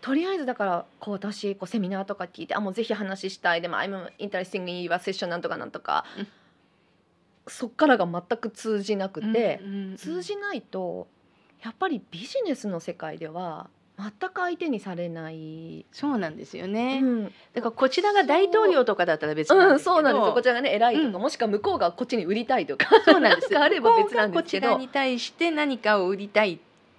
[0.00, 3.60] とりあえずだからこう私こうセミナーとか聞いてあもうぜひ話したい。
[3.60, 6.28] でも「I'm interested in your session」なんとかなんとか、うん。
[7.46, 9.96] そっからが全く通じなくて、うん。
[9.96, 11.08] 通じないと
[11.62, 13.68] やっぱりビジネスの世界では
[14.00, 15.84] 全く相手にされない。
[15.92, 17.00] そうなんですよね。
[17.02, 17.24] うん。
[17.24, 20.26] だからこちらが大統領とかだったら別なんうん、ですけど、そうなんです。
[20.26, 21.22] よこちらがね偉いとか、うん。
[21.22, 22.86] もしくは向こうがこっちに売りたいとか。
[23.04, 23.52] そうなんです。
[23.54, 24.68] があれば別なんですけど。
[24.68, 26.58] 向こちらに対して何かを売りたいっ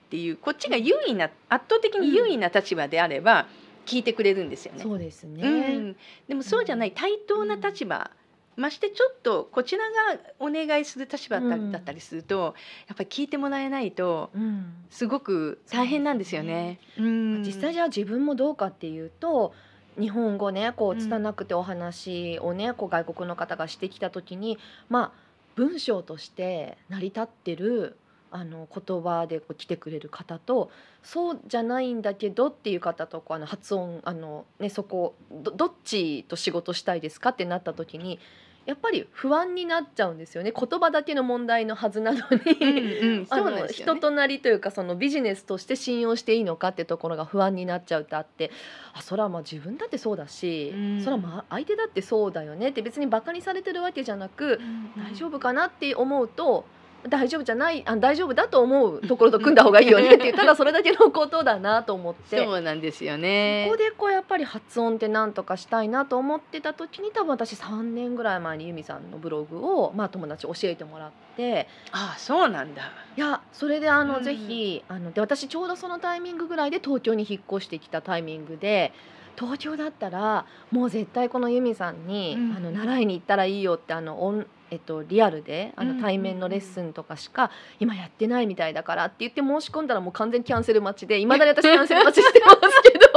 [0.10, 3.48] ていうこっちが優位な圧倒的に優位な立場であれば
[3.86, 4.84] 聞いてくれるんですよね。
[4.84, 5.96] そうですね、うん、
[6.28, 8.12] でもそうじゃない対等な立場、
[8.56, 12.56] ましてちょっとこちらがお願いする立場だったりすると、
[12.88, 14.74] やっぱり聞いてもらえないとうん。
[14.90, 16.80] すごく大変なんですよね。
[16.98, 17.44] うん。
[17.44, 19.54] 実際じゃあ自分もどうかっていうと
[20.00, 24.58] 日本語ねこううん拙くてお話をねこう外国の方がしてきた時に
[24.90, 27.98] まあ文章として成り立ってる
[28.32, 30.72] あの言葉でこう来てくれる方と
[31.04, 38.20] そうじゃないんだけどっていう方とこうあの発音あの、ね、そこどどっちと仕事したいですかってなった時に
[38.66, 42.26] やっぱり不安になっちゃうんですよね言葉だけの問題のはずなのに。
[42.62, 43.68] うんうん、あそうね。
[43.72, 48.52] 人となりというかそのビジネスとして信用していいのかってところが不安になっちゃうってあって
[48.94, 54.60] あそれはまあ自分だってそうだし、うんそれはまあ相手だってそうだよねって別にバカにされてるわけじゃなく、
[54.96, 56.66] 大丈夫かなって思うと
[57.10, 62.38] 大丈夫じゃないあ大丈夫だと思うところと組んだ方がいいよねって たらそれだけのことだなと思って。
[62.38, 63.66] そうなんですよね。
[63.68, 71.68] ここでこうやっぱり発音ってなんとかしたいなと思ってた時に多分私3年ぐらい前に由美さんのブログを、まあ、友達教えてもらって。
[71.92, 72.92] あそうなんだ。
[73.18, 74.24] いやそれであの、うん。
[74.24, 78.94] ぜひあので私ちょうどそのタイミングぐらいで東京に引っ越してきたタイミングで
[79.38, 82.56] 東京だったらもう絶対この由美さんに、うん。
[82.58, 87.52] あの習いに行ったらいいよってあのオンえっと、リアルであの対面のレッスンとかしか
[87.82, 93.08] 今やってないみたいだからって言って申し込んだらもう完全にキャンセル待ちで いまだに私キャンセル待ちしてますけど。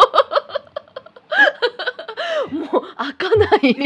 [2.72, 3.76] もう開かない。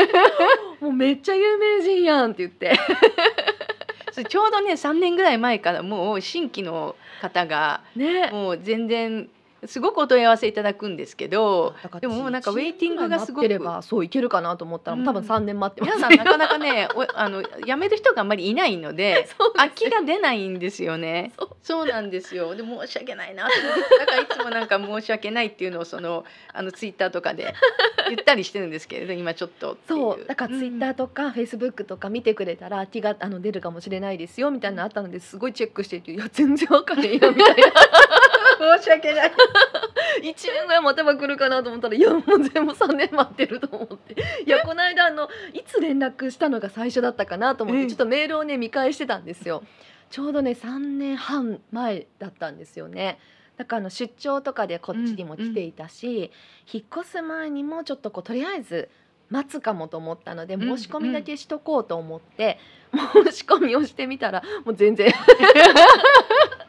[0.80, 2.72] もうめっちゃ有名人やんって言って。
[4.28, 8.30] ちょうどね3年ぐらい前からもう新規の方がね。
[8.30, 9.28] もう全然
[9.66, 15.04] すごくお問い合わせいただくんですけどでももうなんかウェイティングがすごくそういけるかなと思ったら、うん。
[15.04, 21.32] 多分3年待って皆さんなかなかねおあの辞める人があんまりいないので 空きが出ないんですよね。
[21.62, 21.86] そう。
[21.86, 22.54] なんですよ。
[22.54, 23.48] で申し訳ないな。
[23.48, 27.54] と思ってだからいつもなんか申し訳ないっていうのをそのあのツイッターとかで
[28.08, 30.24] 言ったりしてるんですけれど今ちょっとそう。
[30.26, 37.62] だからツイッターとかフェイスブックとか見てくれたら気があの出るかもしれないですよみたいなのあったのですごいチェックしていていや全然わかんないよみたいな
[38.78, 39.32] 申し訳ない。
[40.22, 44.14] 1年ぐらい待てば来るかなと思ったらいやもう全部3年待ってると思って。
[44.46, 47.82] いやこの間あのいつ連絡したのが最初だったかなと思っええ。
[47.84, 49.62] てちょっとメールをね見返してたんですよ。
[50.10, 53.18] ちょうどね3年半前だったんですよね。
[53.56, 56.30] だからあの出張とかでこっちにも来ていたし、
[56.72, 58.88] 引っ越す前にもちょっとこうとりあえず
[59.28, 60.76] 待つかもと思ったのでうん。
[60.78, 62.58] 申し込みだけしとこうと思って、
[63.24, 65.12] 申し込みをしてみたらもう全然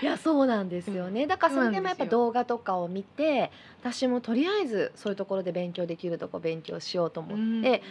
[0.00, 1.26] いやそうなんですよね。
[1.26, 7.82] だからそれでもやっぱ動画とかを見て私もとりあえずそういうところで勉強できるとこ勉強しようと思って、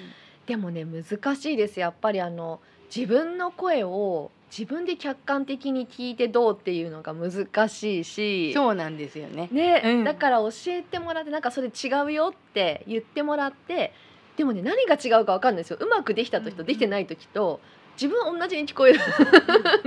[0.45, 1.79] でもね難しいです。
[1.79, 2.59] やっぱりあの
[2.95, 8.53] 自分の声を自分で客観的に聞いてどうっていうのが難しいし。
[8.53, 9.49] そうなんですよね。
[9.51, 10.03] ね、うん。
[10.03, 13.93] だから教えてもらってなんかそれ違うよって言ってもらって。
[14.37, 15.77] でもね何が違うかわかんないですよ。
[15.79, 16.67] うまくできた時とうん。
[16.67, 17.59] できてない時と
[17.95, 18.99] 自分は同じに聞こえる。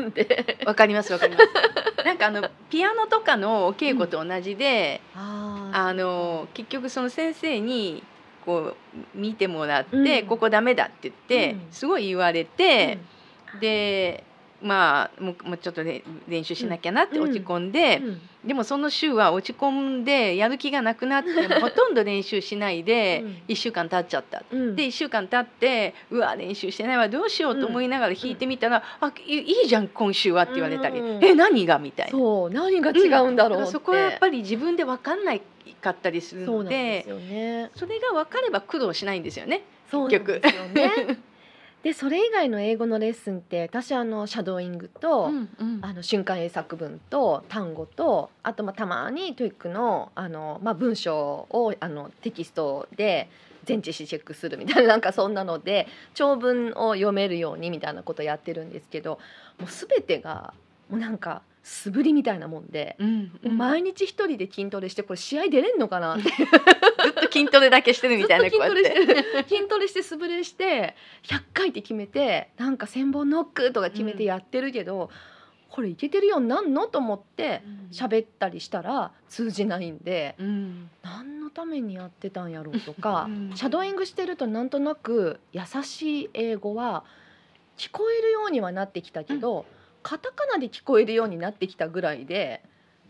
[0.06, 0.10] ん。
[0.14, 0.58] で。
[0.64, 2.04] わかりますわかります。
[2.04, 8.02] なんかあの ピアノとかのお稽古と同じで、ああの結局その先生に
[8.44, 8.76] こう
[9.14, 10.26] 見てもらって、うん。
[10.26, 11.72] ここダメだって言って、うん。
[11.72, 12.98] すごい言われて、
[13.60, 14.24] で
[14.62, 18.00] まあもうちょっとね練習しなきゃなって落ち込んで、
[18.44, 23.42] でもその週は落ち込んでやる気がなくなってほとんど練習しないでうん。
[23.48, 24.42] 1週間経っちゃった。
[24.50, 24.76] うん。
[24.76, 31.24] で1週間経ってうわ練習してないわどうしようと思いながら弾いてみたら「あいいいじゃん今週は」って言われたり「うん。
[31.24, 32.12] え何が?」みたいな。
[32.12, 35.42] そう何が違うんだろうそこはやっぱり自分で分かんない
[35.80, 37.70] かったりするのでね。
[37.74, 39.62] それが分かれば苦労しないんですよね。
[39.90, 41.18] そうなんですよね
[41.86, 45.78] でそれ以外の英語のレッスンって私あのシャドーイングと、うんうん。
[45.82, 53.30] あの瞬間英作文と単語とあとまあたまに TOEIC のあの、まあ、文章をあのテキストで
[53.66, 59.20] 前置詞チェックするみたいな なんかそんなので長文を読めるようにみたいなことやってるんですけど
[59.60, 60.54] もう全てが
[60.90, 66.30] もうなんか素振りみたいなもんで、うん毎日一人で筋トレしてこれ試合出れんのかなって。
[66.30, 70.94] ずっと筋トレだけしてるみたいな筋トレして筋トレして素振りして
[71.24, 75.10] 100回って決めてなんか千本ノックとか決めてやってるけど、
[75.68, 80.88] これいけてるようになんのと思って喋ったりしたら通じないんでうん。
[81.02, 83.52] 何のためにやってたんやろうとか、うん。
[83.56, 87.02] シャドーイングしてるとなんとなく優しい英語は
[87.76, 89.66] 聞こえるようにはなってきたけど、
[90.06, 92.62] カタカナで聞こえるようになってきたぐらいで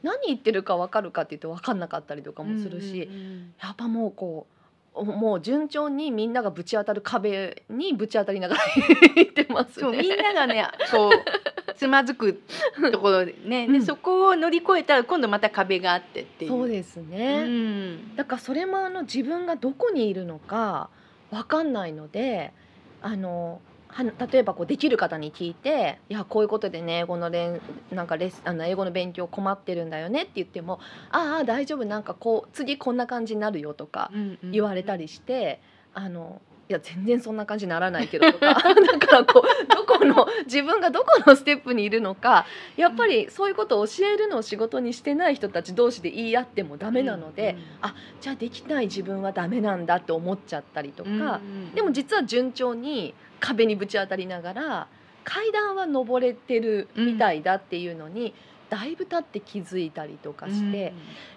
[0.03, 3.11] 何言ってるか分かるかって言って分かんなかったりとかもするし。
[3.63, 4.47] やっぱもうこ
[4.95, 8.63] うもう順調にみんながぶち当たる壁にぶち当たりながら
[9.15, 10.17] 行ってますそうみね。
[10.17, 12.41] んながねこうつまずく
[12.91, 16.51] ところでね、 うんでそこを乗り越えたら今度また壁があってっていう。
[16.51, 20.89] そうですね、うんだからそれもあの自分がどこにいるのか
[21.31, 22.55] わかんないので
[23.03, 30.81] あのは例えばこうできる方に聞いて「いやこういうことでね英語の練なんかレッスあの英語の勉強困ってるんだよね」って言っても
[31.11, 35.61] 「ああ大丈夫なんかこう次こんな感じになるよ」とかうんうん言われたりして、
[35.95, 42.45] あのいや全然そんな感じにならないけどとか だからこうどこの自分がどこのステップにいるのか
[42.77, 51.73] やっぱりそういうことを教えるのを仕事にしてない人たち同士で言い合ってもダメなので、あじゃあできない自分はダメなんだって思っちゃったりとうんか、うん。
[51.73, 54.89] でも実は順調に壁にぶち当たりながら
[55.25, 58.33] 階段は登れてるみたいだっていうのに、
[58.71, 60.93] だいぶ経って気づいたりとかして。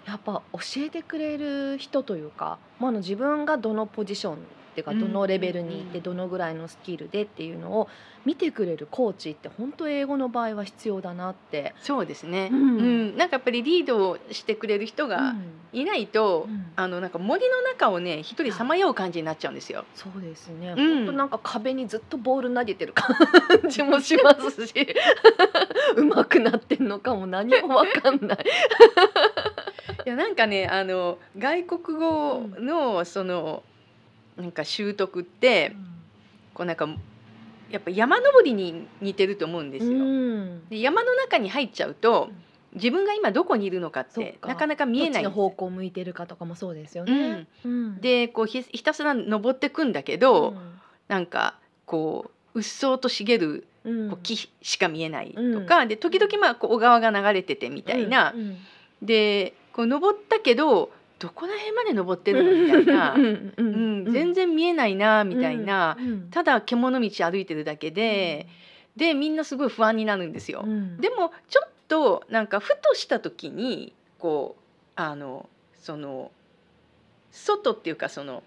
[0.06, 4.38] やっぱ教えてくれる人というか、まあ、あの自分がどのポジション
[4.70, 7.88] っていうかうんどのレベルにいてうんどのぐらいのスキルでっていうのを
[8.24, 11.74] 見てくれるコーチって本当英語の場合は必要だなって。
[11.80, 15.42] そうですね、ううんんなんかやっぱりリードをしてくれる人がうん
[15.72, 19.84] いないと、うんあのなんか森の中をね一人さまよう感じになっちゃうんですよ。
[19.94, 20.74] そうですね。
[20.76, 23.16] うん本当なんか壁にずっとボール投げてる感
[23.68, 24.74] じもしますし、
[25.96, 28.38] 上手くなってんのかも何もわかんない。
[30.06, 33.62] いやなんかねあの外国語のその
[34.36, 35.74] なんか習得って
[36.54, 36.88] こうなんか
[37.70, 39.92] やっぱ山登りに似てると思うんですよ。
[39.92, 40.68] うん。
[40.68, 42.42] で山の中に入っちゃうとうん。
[42.74, 47.48] 自分が今どこにいるのかってなかなか見えない方向向いてるかとかもそうですよね。
[47.64, 50.80] うん、でこうひひたすら登ってくんだけど、うん。
[51.08, 54.10] なんかこううっそうと茂るうん。
[54.10, 58.56] こう木しか見えないとか、で時々まあこう小川が流れててみたいな、うん。
[59.02, 62.78] でこう登ったけどどこら辺まで登ってるの？
[62.78, 64.06] みたいな、うん。
[64.10, 66.30] 全然見えないなみたいな、うん。
[66.30, 68.48] ただ獣道歩いてるだけで、
[68.96, 70.64] でみんなすごい不安になるんですよ。
[70.66, 70.96] うん。
[70.96, 74.62] でもちょっとなんかふとした時にこう
[74.96, 76.32] あのその
[77.30, 78.42] 外っていうかその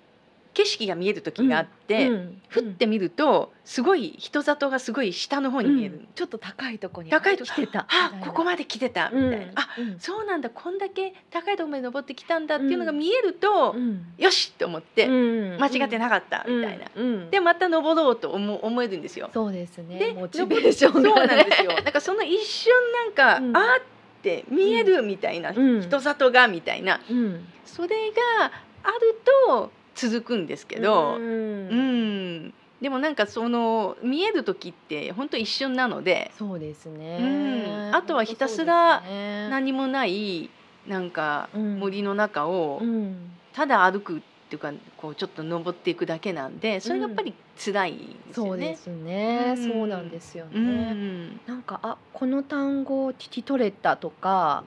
[0.53, 6.07] 景色が見える時があって、うんふって見るとすごい人里がすごい下の方に見える、うん。
[6.13, 9.99] ちょっと高いとこに高いと来てたあここまで来てたみたいな、あうん。
[9.99, 14.05] そうなんだこんだけ高いところまで登ってきたんだっていうのが見えると、うん。
[14.17, 15.11] よしと思って、う
[15.57, 15.57] ん。
[15.59, 17.29] 間違ってなかったみたいな、うん。
[17.31, 19.29] でまた登ろうと思思えるんですよ。
[19.33, 19.97] そうですね。
[19.97, 21.73] でモチベーションそうなんですよ。
[21.81, 23.57] なんかその一瞬なんか、うん。
[23.57, 23.83] あーっ
[24.21, 25.81] て見えるみたいな、うん。
[25.81, 27.01] 人里がみたいな。
[27.09, 27.47] うん。
[27.65, 28.51] それが
[28.83, 31.23] あると続くんですけど、うう
[31.75, 32.45] ん。
[32.47, 37.17] んでもなんかその見える時って本当一瞬なので、そうですね。
[37.19, 37.95] うん。
[37.95, 39.01] あとはひたすら
[39.49, 40.49] 何もない
[40.87, 41.79] なんかうん。
[41.79, 43.31] 森の中をうん。
[43.53, 47.91] ただ歩くっていうかこうちょっと登っていくだけなんでそれがやっぱり辛い
[48.27, 48.49] ですよね。
[48.49, 49.53] そうですね。
[49.57, 49.65] うん。
[49.65, 50.59] そうなんですようね
[50.93, 54.65] ん、なんかあこの単語を聞き取れたとか。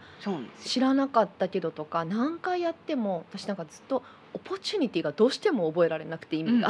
[0.65, 4.03] 知らなかったけどとか何回やっても私なんかずっと
[4.37, 6.69] opportunity がどうしても覚えられなくて意味が、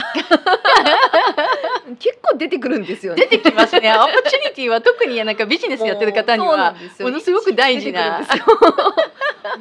[1.99, 3.27] 結構出てくるんですよね。
[3.29, 3.93] 出てきますね。
[3.93, 8.21] オポチュニティは特になんかビジネスやってる方にはものすごく大事な。
[8.21, 8.45] んですよ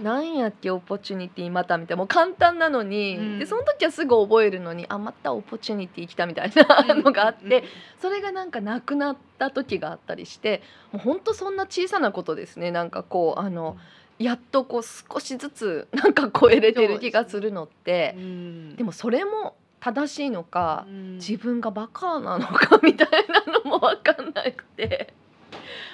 [0.03, 7.63] なんやっけ opportunity またみたいなもう簡単なのに、うんでその時はすぐ覚えるのにあまた opportunity 来たみたいなのがあって、
[8.01, 13.77] それがなんかなくなった時があったりしてもうほんとそんな小さなことですねなんかこうあの
[14.19, 25.13] やっとこう少しずつ なんか超えれてる気がするのって、うんでもそれも正しいのか、うん自分がバカなのかみたいなのも分かんなくて。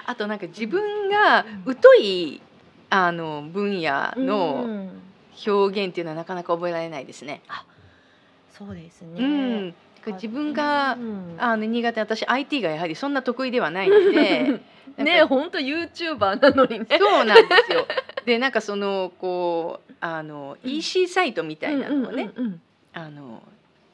[0.05, 1.45] あとなんか自分が
[1.81, 2.41] 疎い
[2.89, 5.01] あの分野うのん
[5.47, 7.41] 表現っていうのはなかなか覚えられないですね。
[8.51, 9.23] そうですね。
[9.23, 9.75] うん、
[10.07, 11.35] 自分がうん。
[11.37, 14.59] あの苦手私 IT がやはりそんな得意ではないので。
[14.97, 16.85] ね本当ユーチューバーなのにね。
[16.99, 17.87] そうなんですよ。
[18.25, 22.61] でなんかそのこうあの EC サイトみたいなのをね、うんうん
[22.93, 23.41] あの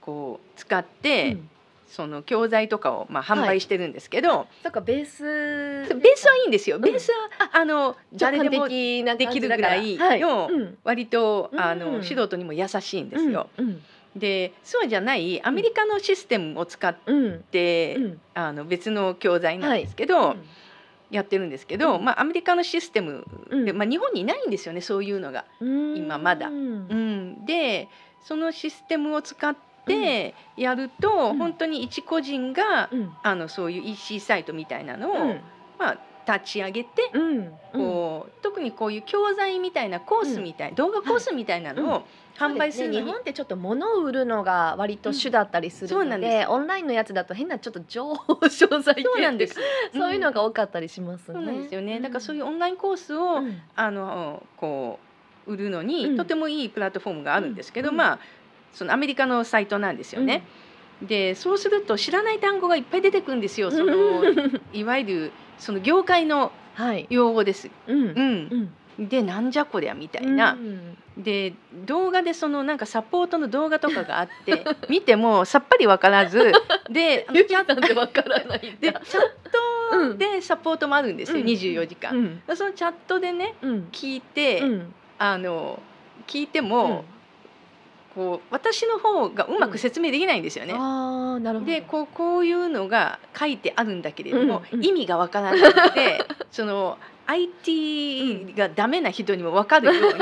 [0.02, 1.50] こう使っうんて、うん。
[1.88, 5.24] その教材とかをまあ販売してるんですけど、そっかベース。
[5.24, 6.80] ベースはいいんですよ。
[6.80, 6.82] ん。
[6.82, 10.50] ベースは、あの誰でもできるぐらいの
[10.84, 12.04] 割と、あのうん。
[12.04, 13.50] 素人にも優しいんですよ。。
[13.58, 13.82] うん
[14.20, 16.96] でそうじゃないアメリカのシステムを使っ
[17.52, 18.22] て、うん。
[18.34, 20.36] あの別の教材なんですけど、
[21.10, 22.06] やってるんですけど、うん。
[22.06, 23.66] まあアメリカのシステムうん。
[23.66, 25.46] で、まあ日本にいないんですよねそういうのが。
[25.60, 25.98] うん。
[25.98, 26.48] 今まだ。
[26.48, 26.56] うん。
[26.56, 27.88] うん、で
[28.24, 29.56] そのシステムを使っ
[29.86, 31.38] てやると、うん。
[31.38, 33.14] 本当に一個人が、うん。
[33.24, 35.42] あのそういう EC サイトみたいなのを、うん。
[35.80, 35.98] まあ
[36.28, 37.52] 立ち上げて、うん。
[37.72, 42.04] こう特にこういう教材みたいなコースみたい、動画コースみたいなのを
[42.38, 42.98] 販売するね。
[42.98, 49.58] 日本ってちょっと物を売るのが割と主だったりするので,、オンラインのやつだと変なちょっと情報商材系そうなんです。
[49.94, 51.34] そういうのが多かったりしますね。
[51.34, 52.00] そうなんですよね。
[52.02, 53.62] だからそういうオンラインコースを、うん。
[53.76, 55.00] あのこ
[55.48, 56.18] う売るのに、うん。
[56.18, 57.96] とてもいいプラットフォームがあるんですけど、うん。
[57.96, 58.20] まあ
[58.74, 60.44] そのアメリカのサイトなんですよね。
[61.02, 63.72] でそうすると知らない単語がいっぱい出てくるんですよ。
[63.72, 64.24] その
[64.74, 67.08] いわゆるその業界のはい。
[67.10, 67.70] 用語です。
[67.88, 68.14] うんう。
[68.16, 69.10] うんん。
[69.10, 70.54] でなんじゃこりゃみたいな。
[70.54, 71.54] うんで
[71.88, 76.52] 動画でそのなんかサポートの動画とかがあって 見てもさっぱりわからず。
[76.92, 77.66] で チャッ
[80.12, 82.42] トでサポートもあるんですよ、うん24時間。
[82.48, 82.56] うん。
[82.56, 83.88] そのチャットでねうん。
[83.92, 84.94] 聞いて、うん。
[85.18, 85.82] あの
[86.28, 87.04] 聞いても、
[88.18, 90.74] こう私の方がうまく説明できないんですよね。
[90.76, 91.72] ああ、なるほど。
[91.72, 94.86] でこうこういうのが書いてあるんだけれども、うんうん。
[94.86, 96.98] 意味がわからないので その
[97.28, 100.14] IT がダメな人にも分かるように、もう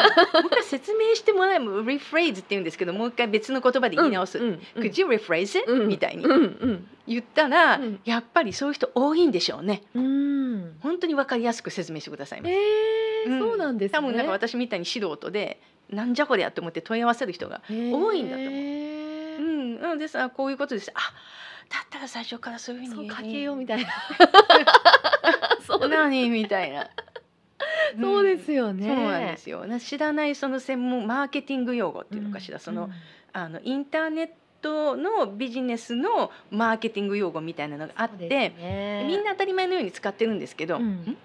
[0.48, 4.84] 一回説明してもらえば rephrase って言うんですけどもう一回別の言葉で言い直す、うんうんうん。
[4.84, 5.88] Could you rephrase it?、うん。
[5.88, 6.26] みたいに。
[6.26, 6.88] うんうん。
[7.08, 8.00] 言ったら、うん。
[8.04, 9.84] やっぱりそういう人多いんでしょうね。
[9.94, 10.78] うん。
[10.82, 13.40] 本当に分かりやすく説明してくださいます、えーうん。
[13.40, 13.98] そうなんですね。
[13.98, 18.54] 多分なんか私みたいに素人でなんじゃこりゃと思って問い合わせる人が多いんだと思う。
[18.54, 21.00] うん、なのでさこういうことですあ
[21.70, 23.90] だったら最初からそういうふうにかけようみたいな。
[25.66, 26.90] そう何みたいな。
[28.00, 28.88] そうですよね。
[28.88, 29.66] そうなんですよ。
[29.66, 32.90] な知らないその専門マーケティング用語っていうのかしら、その
[33.34, 34.30] あのインターネッ
[34.62, 38.54] トのビジネスのマーケティング用語みたいなのがあって、
[39.08, 41.18] みんな当たり前のように使ってるんですけど、うん？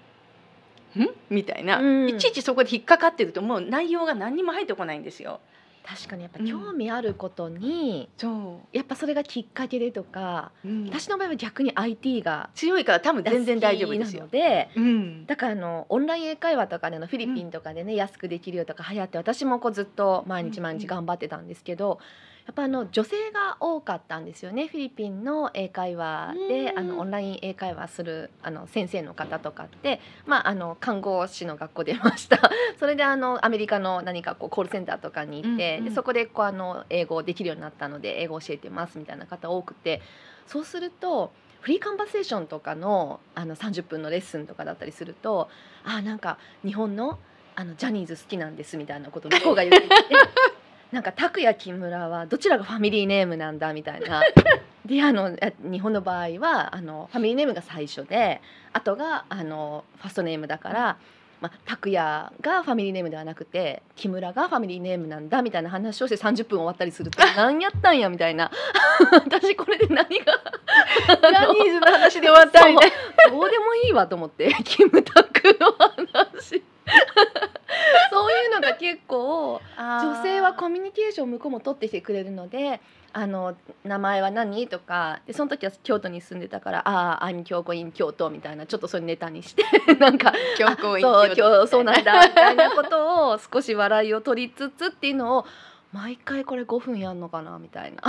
[0.95, 1.03] ん？
[1.03, 2.09] んみたいな、うん。
[2.09, 5.39] いちいちそこで引っかかってるともう内容が何にも入ってこないんですよ。
[5.83, 10.85] 確かにやっぱ興味あることに、そやっぱそれがきっかけでとか、う、うん。
[10.85, 14.27] 私の場合は逆に IT が強いから多分全然大丈夫ですよ。
[14.27, 21.99] でうん、だからあのオンライン英会話とかでのフィリピンとかでね、安くできるよとか流行って私もこうずっと毎日毎日頑張ってたんですけど、
[22.47, 26.79] やっぱあの女性が多かったんですよねフィリピンの英会話で、うん。
[26.79, 32.39] あのオンライン英会話するあの先生の方とかって、まあ、あの看護師の学校でいました。
[32.79, 35.89] それであのアメリカの何かこうコールセンターとかに行って、うんうん。
[35.89, 40.01] でそこでこうあの英語できるようになったので英語教えてますみたいな方多くて。
[40.47, 41.31] そうすると
[41.61, 45.49] フリーカンバセーションとかのあの30分のレッスンとかだったりすると
[45.85, 47.19] あなんか日本の
[47.55, 49.87] あのジャニーズ好きなんですみたいなことを向こうが言って
[50.91, 54.21] なんか拓也木村はどちらがファミリーネームなんだみたいな。
[54.85, 58.41] であのあ日本の場合はあのファミリーネームが最初で
[58.73, 60.97] あとがあのファーストネームだから。
[61.41, 68.51] まあ、拓也がファミリーネームではなくて木村がファミリーネームなんだみたいな話をして30分終わったりすると 何やったんやみたいな
[69.11, 73.31] 私これで何がジャニーズの話で終わったみたいな。
[73.31, 76.61] どうでもいいわと思ってキムタクの話
[78.11, 82.81] そういうのが結構女性はコミュニケーション向こうも取ってきてくれるので
[83.13, 89.63] 「あの名前は何?」とかでその時は京都に住んでたから「ああ I'm 京子 in 京都」みたいなちょっとそれネタにして
[89.99, 95.45] なんか強行員そう今日そうなんだみたいなことを少し笑いを取りつつっていうのを
[95.93, 98.01] 毎回これ5分やんのかなみたいな。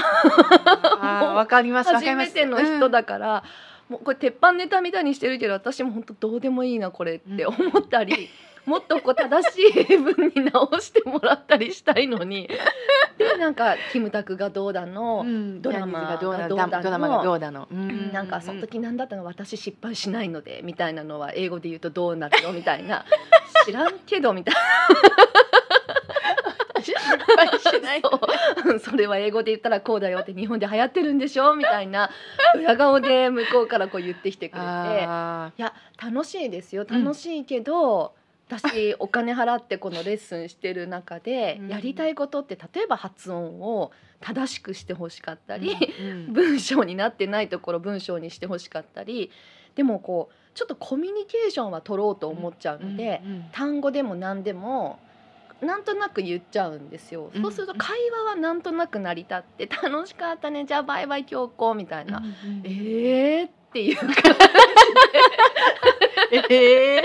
[1.34, 2.30] わかりますわかります。
[2.30, 3.44] 初めての人だから、
[3.88, 8.30] もうこれ鉄板ネタみたいにしてるけど私も本当どうでもいいなこれって思ったり、
[8.64, 9.60] もっとこう正し
[9.92, 12.48] い文に直してもらったりしたいのに。
[13.18, 15.22] でなんかキムタクがどうだの？
[15.26, 15.62] う、ん。
[15.62, 16.48] ドラマがどうだの？
[16.48, 16.56] ド
[16.90, 17.68] ラマがどうだの？
[17.70, 18.12] うん。
[18.12, 19.24] なんかその時なんだったの？
[19.24, 23.04] 私失敗しないのでみたいなのは英語で言うとどうなるよみたいな。
[23.66, 24.60] 知らんけどみたいな。
[26.82, 26.92] 失
[27.36, 28.02] 敗しない。
[28.80, 31.54] それは英語で言ったらこうだよって日本で流行ってるんでしょ？
[31.54, 32.10] みたいな。
[32.54, 34.64] ドヤ顔で向こうからこう言ってきてくれて。
[34.64, 36.84] あいや楽しいですよ。
[36.88, 37.04] うん。
[37.04, 38.14] 楽しいけど、
[38.58, 41.68] 私お金払ってこのレッスンしてる中で、うん。
[41.68, 45.76] やりたいことって例えば発音を正しくしてほしかったり、
[46.28, 49.30] 文章になってないところ文章にしてほしかったり
[49.74, 53.22] でもこうちょっとコミュニケーションは取ろうと思っちゃうので、
[53.52, 54.98] 単語でも何でも
[55.62, 57.30] なんとなく言っちゃうんですよ。
[57.34, 57.42] うん。
[57.42, 62.22] そうすると会話はなんとなく成り立って楽しかったねじゃあバイバイ今日こうみたいな、
[62.64, 64.12] えーっていう感じ
[66.50, 67.02] ええ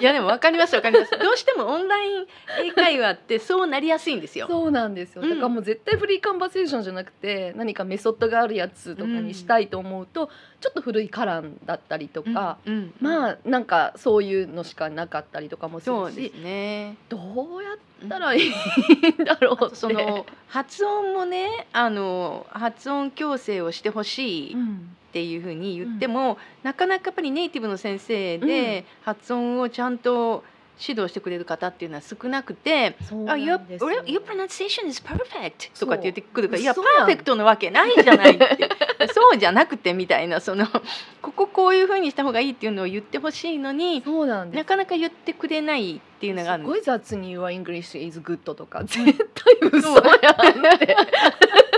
[0.00, 1.18] いやでもわかりますわかります。
[1.18, 2.26] どうしてもオンライン
[2.66, 4.46] 英会話ってそうなりやすいんですよ。
[4.46, 5.22] そうなんですよ。
[5.22, 10.28] うんだからもう絶対フリーカンバセーションじゃなくて何かメソッドがあるやつとかにしたいと思うと、
[10.60, 16.96] ちょっと古いカランだったりとか、うん、うんまあなんかそういうのしかなかったりとかもするしそうですね。
[17.08, 17.18] ど
[17.56, 19.76] うやったらいいんだろうって。
[19.76, 30.44] その発音もねあの発音矯正をしてほしいうんっていうふうに言っても、なかなかやっぱりネイティブの先生で発音をちゃんと
[30.80, 33.58] 指導してくれる方っていうのは少なくて「そうなあ、your,
[34.04, 38.68] your pronunciation is perfect」とかって言ってくるから「いやパーフェクトなわけないじゃない」って。
[39.12, 40.66] そうじゃなくてみたいなその
[41.22, 44.58] こここういうふうにした方がいいっていうのを言ってほしいのにそうなんです。
[44.58, 46.68] なかなか言ってくれないっていうのがあるす。
[46.68, 50.96] ごい雑に「Your English is good」とか絶対嘘やんって。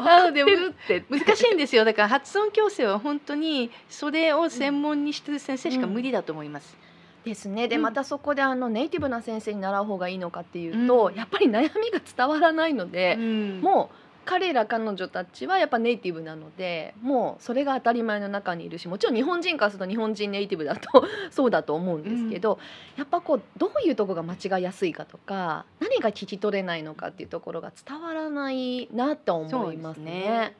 [0.00, 1.84] なので難しいんですよ。
[1.84, 6.76] だから発音矯正は本当にそれを専門にしてる先生しか無理だと思います。
[7.24, 7.68] ですね。
[7.68, 7.82] でうん。
[7.82, 11.14] またそこであのネイティブな先生に習う方がいいのかっていうと、うん。
[11.14, 13.60] やっぱり悩みが伝わらないので、うん。
[13.60, 22.60] もう彼ら彼女たちはやっぱネイティブなのでもうそれが当たり前の中にいるしもちろん日本人からすると日本人ネイティブだと そうだと思うんですけど、
[22.96, 30.54] やっぱこうどういうとこが間違いやすいかとか何が聞き取れないのかっていうところが伝わらないなと思いますね。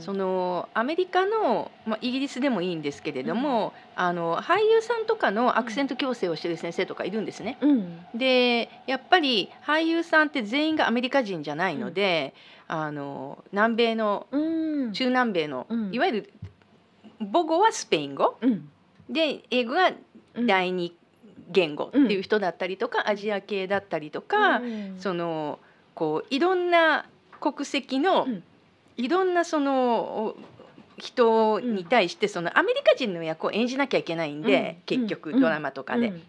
[0.00, 7.56] そのアメリカの、まあ、イギリスでもいいんですけれども、あの俳優さんとかのアクセント矯正をしてる先生とかいるんですね。
[7.60, 8.04] うん。
[8.14, 12.34] でやっぱり俳優さんって全員がアメリカ人じゃないので、
[12.66, 14.92] あの南米のうん。
[14.92, 15.94] 中南米の、うん。
[15.94, 16.32] いわゆる
[17.20, 18.36] 母語はスペイン語。
[18.40, 18.68] うん。
[19.08, 19.92] で英語が
[20.34, 20.92] うん第二
[21.50, 24.96] 言語っていう人だったりとか、アジア系だったりとか、うん。
[24.98, 25.60] その
[25.94, 27.06] こういろんな
[27.40, 28.42] 国籍の、うん
[28.96, 30.36] いろんなその
[30.98, 34.82] 人に対してそのアメリカ人の役を演じなきゃいけないんで、うん。
[34.86, 35.40] 結局うん。
[35.40, 36.22] ドラマとかで,、うん。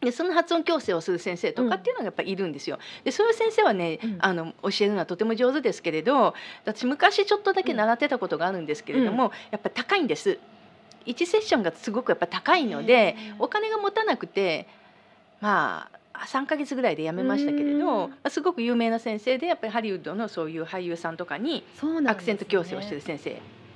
[0.00, 2.78] でその発音矯正をする先生とかっていうのがやっぱいるんですよ。
[3.04, 4.16] でそういう先生はね、うん。
[4.20, 6.34] あの教えるのはとても上手ですけれど
[6.64, 10.38] 私昔ちょっとだけ習ってたことがあるんですけれども、やっぱ高いんです。
[11.06, 14.66] 1セッションがすごくやっぱ高いのでお金が持たなくて
[15.40, 15.95] まあ
[16.26, 17.78] 3ヶ月ぐらいで辞めましたけれうん。
[17.80, 21.64] ど、まあ、すごく有名な先生でやっぱりハリウッドのそういう俳優さんとかに
[22.06, 23.30] アクセント矯正をしてる先生。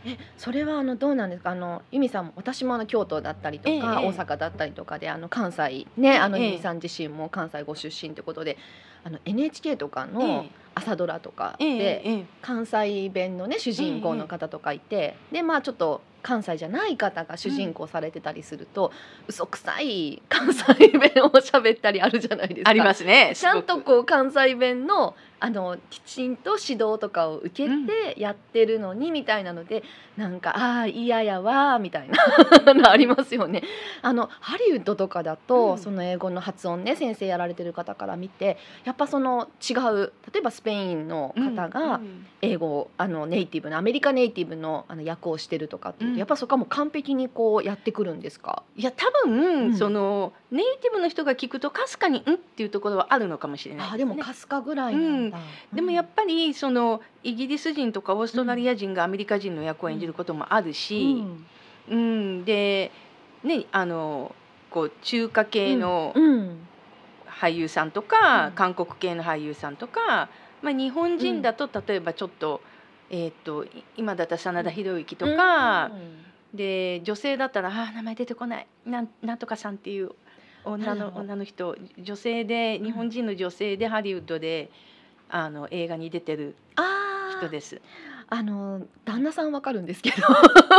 [0.07, 1.51] えそれはあのどうなんですか？
[1.51, 6.47] あの由美さんも私もあの京都だったりとか、ええ大阪だったりとかであの関西ねあのええ。
[6.47, 8.57] 由美さん自身も関西ご出身ということで
[9.05, 12.24] あの NHK とかえのえ朝ドラとかええでええ。
[12.41, 18.93] 関西弁のね主人公の方とかいてでまあちょっと関西じゃない方が主人公されてたりすると、
[19.27, 22.71] 嘘くさい関西弁を喋ったりあるじゃないですか。
[22.71, 23.33] ありますね。
[23.35, 27.68] ちゃんとこう関西弁のあのきちんと指導とかを受け
[28.14, 29.82] てやってるのにみたいなので、
[30.16, 33.62] なんかああ嫌やわみたいなの ありますよね。
[34.03, 48.62] あのハリウッドとかだと、うんその英語の発音ね先生やられてる方から見てやっぱその違う例えばスペインの方がうん英語をあのネイティブのアメリカネイティブのあの役をしてるとかっていうと、うんやっぱそこはもう完璧にこうやってくるんですか？
[48.76, 55.30] いや多分、うんそのネイティブの人が聞くとかすかに「ん?」っていうところはあるのかもしれないあーでもかすかぐらいなんだ。
[55.72, 61.24] でもやっぱりそのイギリス人とかオーストラリア人がアメリカ人の役を演じることもあるし、
[61.89, 61.97] うん。
[61.97, 61.97] う
[62.41, 62.45] ん。
[62.45, 62.91] で
[63.43, 64.35] ねあの
[64.70, 66.66] こう中華系のうん。
[67.26, 68.53] 俳優さんとか、うん。
[68.53, 70.28] 韓国系の俳優さんとか、
[70.61, 72.61] まあ、日本人だと例えばちょっと,、
[73.09, 75.91] えー、とい今だったら真田広之とか、
[76.53, 80.11] で女性だったら「あー名前出てこないなんなんとかさん」っていう
[80.64, 84.70] 女の女の人女性で日本人の女性でハリウッドで
[85.31, 86.55] あの映画に出てる
[87.39, 87.81] 人です。
[88.33, 90.16] あの旦那さんわかるんですけど。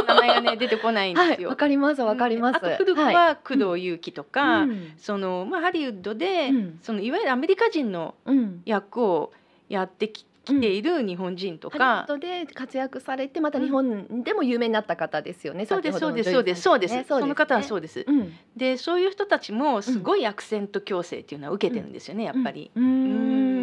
[0.07, 1.29] 名前がね出てこないんですよ。
[1.35, 2.57] はいわかりますわかります。
[2.57, 3.15] あと古くはい。
[3.15, 4.93] は工藤祐樹とか、うん。
[4.97, 6.79] そのまあハリウッドで、うん。
[6.81, 8.61] そのいわゆるアメリカ人のうん。
[8.65, 9.33] 役を
[9.67, 18.03] やってき来ている日本人とハリウッか、ドで活躍されてまた日本でも有名になった方ですよね、そうですそうですそうですそうです、その方はねそうです。
[18.07, 18.33] うん。
[18.55, 22.71] でそういう人たちもすごいアクセント矯正っていうのは受けてるんですよね、やっぱり。
[22.75, 23.60] うーん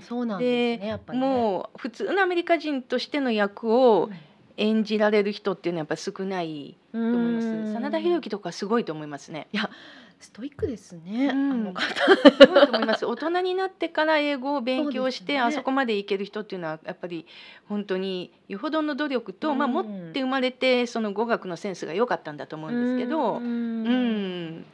[0.00, 1.26] そうなんですねやっぱりね。
[1.26, 4.10] もう普通のアメリカ人としての役を
[4.56, 7.72] 演じられる人っていうのはやっぱり少ないとと思います。
[7.74, 9.48] 真田広之とかすごいと思いますね。
[10.20, 11.52] ストイックですね、うん。
[11.52, 11.82] あの方。
[11.82, 13.06] すごいと思います。
[13.06, 17.26] 大人になってから英語を勉強して、あそこまでいける人っていうのはやっぱり
[17.68, 24.64] 本当によほどの努力と、まあうん持って生まれてその語学のセンスが良かったんだと思うんですけど、ううん、ん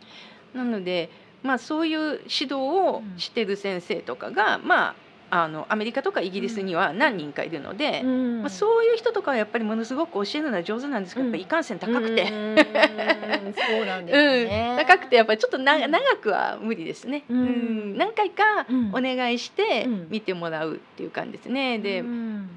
[0.52, 1.10] なので
[1.44, 4.94] まあそういう指導をしてる先生とかが、まあ
[5.28, 8.40] あのアメリカとかイギリスには何人かいるので、うん。
[8.42, 12.22] まあ、そういう人とかはやっぱりものすごく教えるのは上手なんですけど、やっぱりいかんせん高くて。
[12.22, 12.56] うん。
[13.54, 15.90] そうなんですね、うん、高くてやっぱりちょっとなうん。
[15.90, 17.94] 長くは無理ですね、ううん。
[17.94, 18.88] ん何回かうん。
[18.90, 20.06] お願いしてうん。
[20.10, 22.48] 見てもらうっていう感じですね、でうん。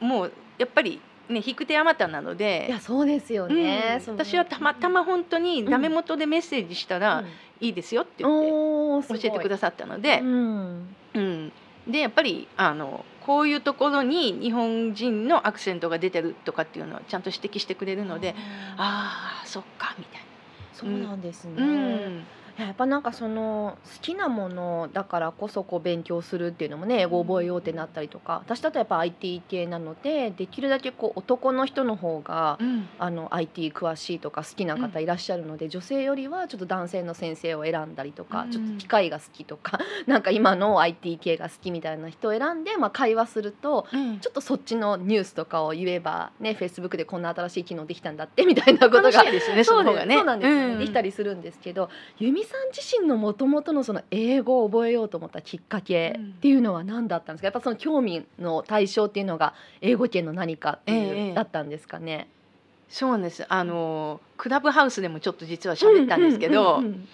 [0.00, 3.54] もうやっぱりね引く手あまたなのいでや、そうですようん。
[3.54, 7.24] ね、その私はたまたま本当にダメ元でメッセージしたら
[7.60, 10.96] いいですよって言って教教えてくださったので、うん。
[11.14, 11.52] うん、
[11.86, 18.34] でやっぱりあのこういうところに日本人のアクセントが出てるとかっていうのをちゃんと指摘してくれるので
[18.76, 20.22] ああそっかみたい
[20.72, 21.66] そうなんですね、な。
[21.66, 22.26] うん
[22.58, 28.42] やっぱなんかその好きなものだからこそこう勉強するっていうのもね英語を覚えようってなったりとか。
[28.46, 32.88] 私だとやっぱ IT 系なのでできるだけこう男の人の方がうん。
[32.98, 38.50] あの IT 詳しいとか好きな方いらっしゃるので、女性よりはちょっと男性の先生を選んだりとか、うん。
[38.50, 44.18] ちょっと機械が好きとか なんか今の IT 系が好きみたいな人を選んで、まあ、会話するとうん。
[44.20, 50.14] ちょっとそっちのニュースとかを言えばね Facebook でこんな新しい機能できたんだってみたいなことが楽しいですね、そそうでの方がね。
[50.16, 50.78] そうなんですよね、うん。
[50.78, 56.24] できたりするんですけど由美さん自身のもともとのその英語を覚えようと思ったきっかけうん。
[56.30, 57.46] っていうのは何だったんですか？
[57.46, 62.28] やっぱその興味の対象っていうのが英語圏の何かっていう、ええだったんですかね？
[62.88, 63.44] そうなんです。
[63.48, 67.08] あのクラブハウスでもちょっと実は喋ったんですけど、うんうん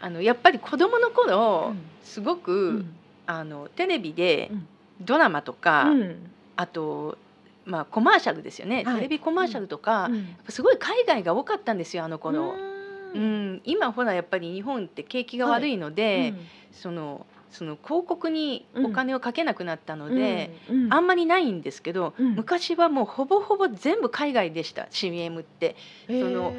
[0.00, 1.80] あのやっぱり子供の頃、うん。
[2.02, 2.94] すごく、うん。
[3.26, 4.66] あのテレビでうん。
[5.00, 6.30] ドラマとか、うん。
[6.56, 7.16] あと
[7.64, 8.94] まあコマーシャルですよね、はい。
[8.96, 10.36] テレビコマーシャルとか、うん。
[10.50, 12.54] すごい海外が多かったんですよあの頃。
[13.14, 13.52] ううん。
[13.54, 16.34] ん、今ほらやっぱり日本って景気が悪いので、
[16.72, 20.92] そのその広告にお金をかけなくなったので、うん。
[20.92, 22.34] あんまりないんですけど、うん。
[22.34, 25.76] 昔はもうほぼほぼ全部海外でした CM って。
[26.08, 26.52] その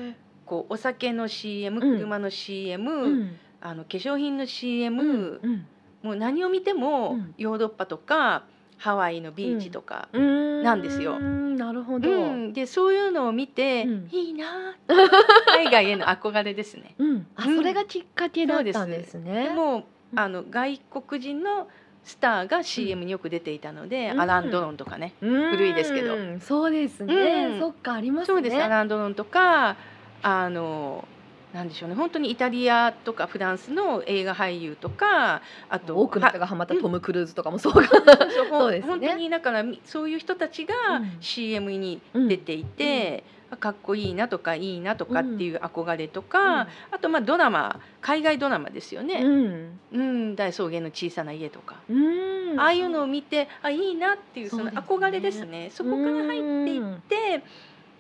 [0.46, 1.98] こうお酒の CM うん。
[1.98, 3.38] 車の CM、うん。
[3.60, 5.66] あの化粧品の CM、うん。
[6.02, 7.34] もう何を見てもうん。
[7.38, 8.46] ヨーロッパとか
[8.86, 10.62] ハワイのビーチとか、うん。
[10.62, 11.14] なんですよ。
[11.14, 12.08] うんなるほど。
[12.08, 12.54] うん。
[12.54, 14.10] でそういうのを見て、うん。
[14.12, 15.10] いいなー
[15.48, 16.94] 海外への憧れですね。
[17.00, 17.28] うん。
[17.36, 17.56] あうん。
[17.56, 19.50] それがきっかけだったんですでね。
[19.50, 20.20] もうん。
[20.20, 21.68] あの外国人の
[22.04, 24.22] スターが CM によく出ていたので、うん。
[24.22, 26.16] アラン・ドロンとかね、古古いですけど。
[26.40, 27.16] そうですね、
[27.54, 27.60] うん。
[27.60, 28.36] そっかありますね。
[28.36, 28.62] そうです。
[28.62, 29.78] アラン・ドロンとか
[30.22, 31.08] あの
[31.56, 31.96] なんでしょうね。
[31.96, 38.92] 本当にイタリアとかフランスの映画俳優とかあと多くの人はがハマったトム・クルーズとかもそうか、そうそうですね。
[38.92, 41.18] 本当にだからみそういう人たちがうん。
[41.22, 51.78] CM に出ていて、あかっこいいなとかいいなとかっていう憧れとか、あとまあドラマ海外ドラマですようねん「うん、大草原の小さな家」とか。
[51.90, 52.60] うん。
[52.60, 55.70] ああいうのを見てあいいなっていうその憧れですね。
[55.72, 57.44] そこから入っていって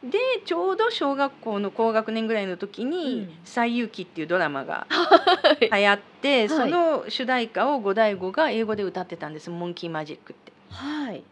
[0.09, 5.69] でちょうど小学校の高学年ぐらいの時にうん「西遊記」っていうドラマが はい。
[5.69, 6.49] 流行って、はい。
[6.49, 10.51] その主題歌を五代五が英語で歌ってたんです「モンキーマジック」って。
[10.69, 11.23] はい。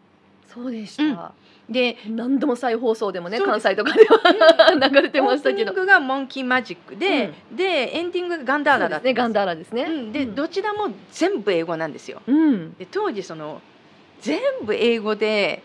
[0.46, 1.32] そうでした、
[1.68, 5.72] で何度も再放送でもね関西とかでは流れてオましたけど。
[5.72, 12.22] ープニングが「モンキーマジックで」でエンディングがガンダーラだったねガンダーラですね、うん、でどちらも全部英語なんですよ。
[12.26, 12.74] うん。
[12.74, 13.60] で当時その
[14.20, 15.62] 全部英語で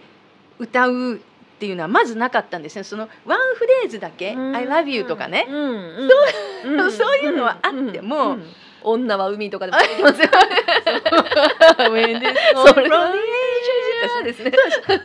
[0.58, 1.22] 歌う
[1.60, 2.84] っていうのはまずなかったんですね。
[2.84, 4.56] そのワンフレーズだけ「うん。
[4.56, 8.38] I love you」とかね、そうそういうのはあっても
[8.82, 10.30] 女は海とかでも出てますよ。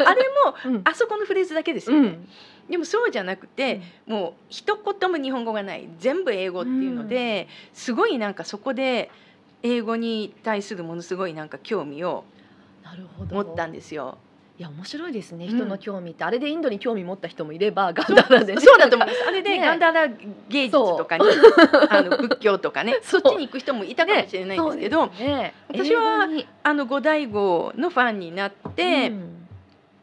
[0.06, 0.82] あれもうん。
[0.84, 2.28] あそこのフレーズだけですよね、うん。
[2.70, 5.88] でもそうじゃなくて、もう一言も日本語がない。
[5.98, 9.10] 全部英語っていうので、すごいなんかそこで
[9.64, 12.22] 英語に対するものすごいなんか興味を
[13.32, 14.18] 持ったんですよ。
[14.56, 15.56] いや面白いですねうん。
[15.56, 18.54] 人の興味って、あれでインドに興味持った人もいればガンダーラで。
[18.54, 19.24] ねそうだと思います。
[19.26, 19.60] あれで ね。
[19.60, 20.08] ガンダーラ
[20.48, 21.24] 芸術とかに、
[21.90, 25.54] あの仏教とかね、 そっちに行く人もいたかもしれないんですけど、ね。
[25.68, 26.28] 私は
[26.62, 29.43] あの五代五のファンになって、うん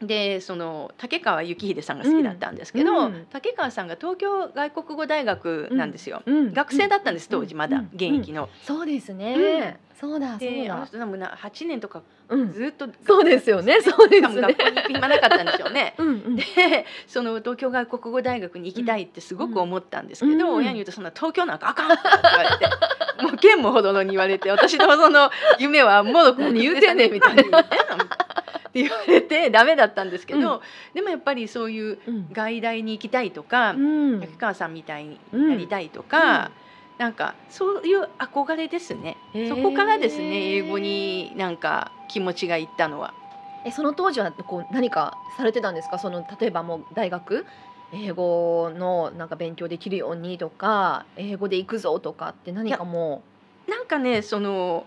[0.06, 3.04] でその竹川幸秀さんが好きだったんですけど、うん。
[3.06, 6.22] うん竹川さんが東京外国語大学なんですよ。
[6.26, 6.52] うん。
[6.52, 7.90] 学生だったんです当時まだうん。
[7.94, 8.48] 現役の。
[8.62, 13.80] そうですね、そうだそうであのだ、人もな8年とかうん、ずっと、そうですよね。
[13.82, 14.40] そうですね。
[14.40, 15.94] 学校に行く暇なかったんでしょうね。
[16.36, 22.66] でその東京外国語大学に行きたいってすごく思ったんですけど、うん親に言うとそんな東京なんかあかんって言われて
[23.22, 27.42] もう剣もほどのに言われて私のその夢はもろく何言うてんねんみたいな。
[27.42, 28.21] 何言うてんのみたいな
[28.72, 30.60] って言われてダメだったんですけど、うん。
[30.94, 32.28] でもやっぱりそういううん。
[32.32, 34.20] 外大に行きたいとか、うん。
[34.20, 36.50] 竹川さんみたいになりたいとか、
[36.96, 39.16] なんかそういう憧れですね、
[39.48, 43.12] そこからですね英語になんか気持ちがいったのは。
[43.64, 45.98] えその当時はこう何かされてたんですか？
[45.98, 47.44] その例えばもう大学？
[47.92, 53.22] 英語のなんか勉強できるようにとか英語で行くぞとかって何かも
[53.68, 54.86] なんかねその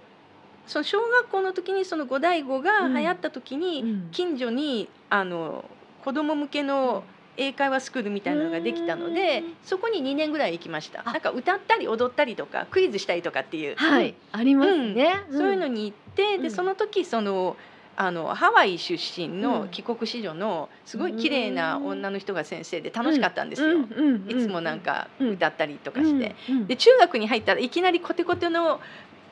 [0.68, 4.09] その小学校の時にその五代五が流行った時う、に、うん。
[4.11, 5.66] 近所にあの
[6.03, 7.03] 子供向けの
[7.38, 11.01] 英会話スクールみたいなのができたのでうんそこに2年ぐらい行きました。
[11.05, 11.11] あ。
[11.11, 15.38] なんか歌ったり踊ったりとかクイズしたりとかっていう、はい、ありますね、うん。
[15.38, 16.43] そういうのにに行って、うん。
[16.43, 17.57] でその時その
[17.97, 19.41] あのハワイ出身うん。
[19.41, 23.80] の帰国子女のすごい綺麗な女の人が先生で楽しかったんですよ、
[24.28, 25.30] いつもなんかうん。
[25.32, 26.36] 歌ったりとかして、、
[26.68, 28.80] で中学に入ったらいきなりコテコテの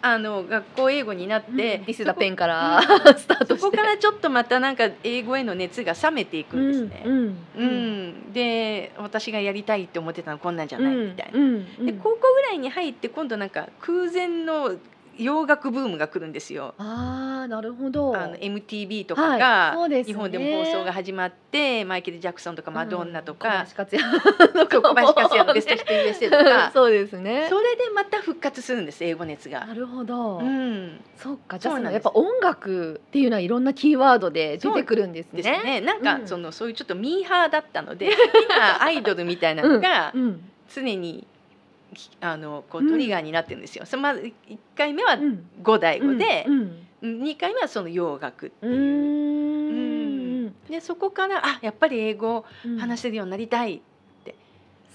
[0.06, 1.58] あの学校英語になって、うん。
[1.58, 2.82] ディスダペンンから、
[3.18, 3.58] スタートして。
[3.58, 7.04] そこからちょっとまたなんか英語への熱が冷めていくんですね。
[7.06, 8.34] うん。
[8.34, 11.86] で私がやりたいって思ってたのこんなんじゃないみたいな。
[11.86, 14.76] で高校ぐらいに入って今度なんか空前の
[15.18, 16.74] 洋楽ブームが来るんですよ。
[16.78, 18.16] ああなるほど。
[18.18, 20.14] あの MTV とかはいがそうですね。
[20.14, 26.72] 日本でも放送が始まって、マイケル・ジャクソンとかマドンナとか、小林克也のそう小林克也のベストヒット USA とか。
[26.74, 27.48] そうですね。
[27.50, 29.66] それでまた復活するんです英語熱が。
[29.66, 29.74] な。
[29.74, 31.60] るほど、うん、そっか。
[31.60, 35.42] じゃあやっぱ音楽っていうのはいろんなキーワードで出てくるんですね。
[35.42, 35.82] ですね。
[35.82, 40.50] なんか、うんそのそういうちょっとミーハーだったので好きなアイドルみたいなのがうん。
[40.74, 41.33] 常にき
[42.22, 43.86] あのこううんトリガーになってるんですよ。
[43.86, 45.46] そのまず一回目はうん。
[45.62, 47.20] 五代語でう、ん。
[47.22, 48.70] 二回目はその洋楽ってう。
[48.70, 50.50] いう。
[50.50, 50.56] ん。
[50.70, 52.46] でそこからあやっぱり英語
[52.80, 53.93] 話せるようになりたいって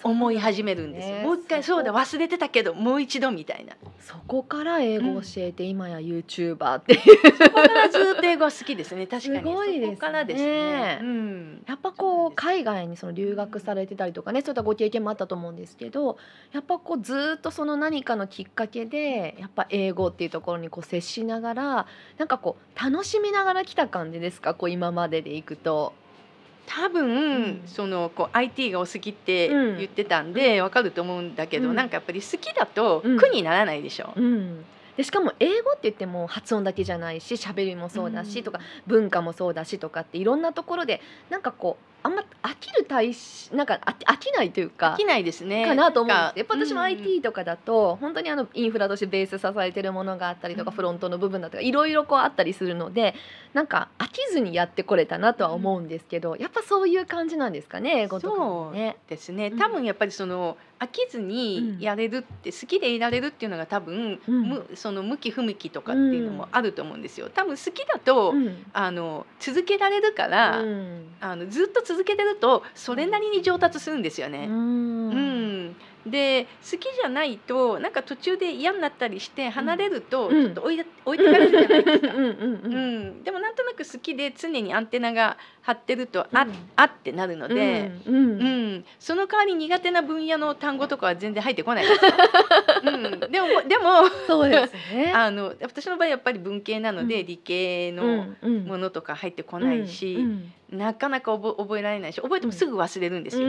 [0.05, 1.17] 思い始めるんですよ。
[1.19, 3.75] ねもう一回そうだ忘れてたけどもう一度みたいな。
[4.01, 7.01] そこから英語を教えて、今や YouTuber っていう
[7.37, 9.07] そこからずっと英語は好きですね。
[9.11, 10.99] 確かにすごいですねそこからですね。
[11.03, 11.65] うん。
[11.67, 16.17] やっぱこう海外にその留学されてたりとかねそういったご経験もあったと思うんですけど
[16.53, 21.87] やっぱこうずっとその何かのきっかけでやっぱ英語っていうところにこう接しながら
[22.17, 24.55] なんかこう楽しみながら来た感じですか？
[24.55, 25.93] こう今まででいくと。
[26.69, 27.63] 多分、うん。
[27.67, 29.79] そのこう IT がお好きってうん。
[29.79, 31.75] 言ってたんでわかると思うんだけど、うん。
[31.75, 33.19] なんかやっぱり好きだとうん。
[33.19, 34.13] 苦にならないでしょ。
[34.15, 34.65] うん。
[34.97, 38.45] でしかも英語って言っても発音だけじゃないし喋りもそうだし、うん。
[38.45, 41.01] とか文化もそうだしとかっていろんなところで
[41.31, 45.67] なんかこうあんま飽きる対しなんか飽きないというか飽きないですね。
[45.67, 46.87] かなと思うやっぱ私もうん。
[46.87, 50.77] IT とかだと本当にあのインフラとしてベース支えてるものがあったりとかうん。
[50.77, 53.15] フロントの部分だとかいろいろこうあったりするので
[53.53, 58.97] なんか飽きずにやってこれたなとは思うんですけどやっぱそういう感じなんですかね英語とかもね。
[59.09, 59.49] ですね。
[59.49, 59.59] うん。
[59.59, 64.43] 多分やっぱりその飽きずにやれるって、好きでいられるっていうのが多分、うん。
[64.49, 67.31] むその向き不向きとかっていうのもあると思うんですよ。
[67.31, 68.65] 多分好きだと、うん。
[68.73, 71.09] あの続けられるから、うん。
[71.21, 74.47] あのずっと続けてるとそれなりに上達するんですよね。
[74.47, 75.09] うん。
[75.09, 75.77] うん、
[76.07, 80.45] で好きじゃないとなんか途中で嫌になったりして離れるとうん。
[80.45, 82.15] ちょっと置いて置いてかれるじゃないですか。
[82.15, 82.35] うんうんう
[82.65, 85.39] うんん、でもなんとなく好きで常にアンテナが
[85.69, 86.55] 張ってると、あうん。
[86.77, 88.77] あってなるので、うんううん。
[88.79, 91.87] んその代わり苦手な分野の単語とかは全然入ってこない。
[91.87, 92.11] ですよ。
[92.85, 95.13] うん、でもでもそうですね。
[95.15, 97.27] あの私の場合やっぱり文系なので、うん。
[97.27, 98.25] 理系の
[98.67, 103.47] ものとか入ってこないし、うんなかなか覚覚えられないし覚えてもすぐ忘れるんですよ。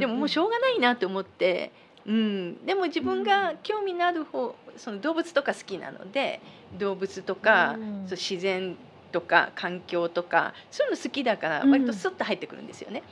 [0.00, 1.70] でももうしょうがないなと思って、
[2.04, 6.40] うん、でも自分が興味のある方その動物とか好きなので
[6.76, 8.08] 動物とか、うん。
[8.08, 8.76] そう自然
[9.12, 13.02] とか環境とかそういうの好きだからうん割とスッと入ってくるんですよね。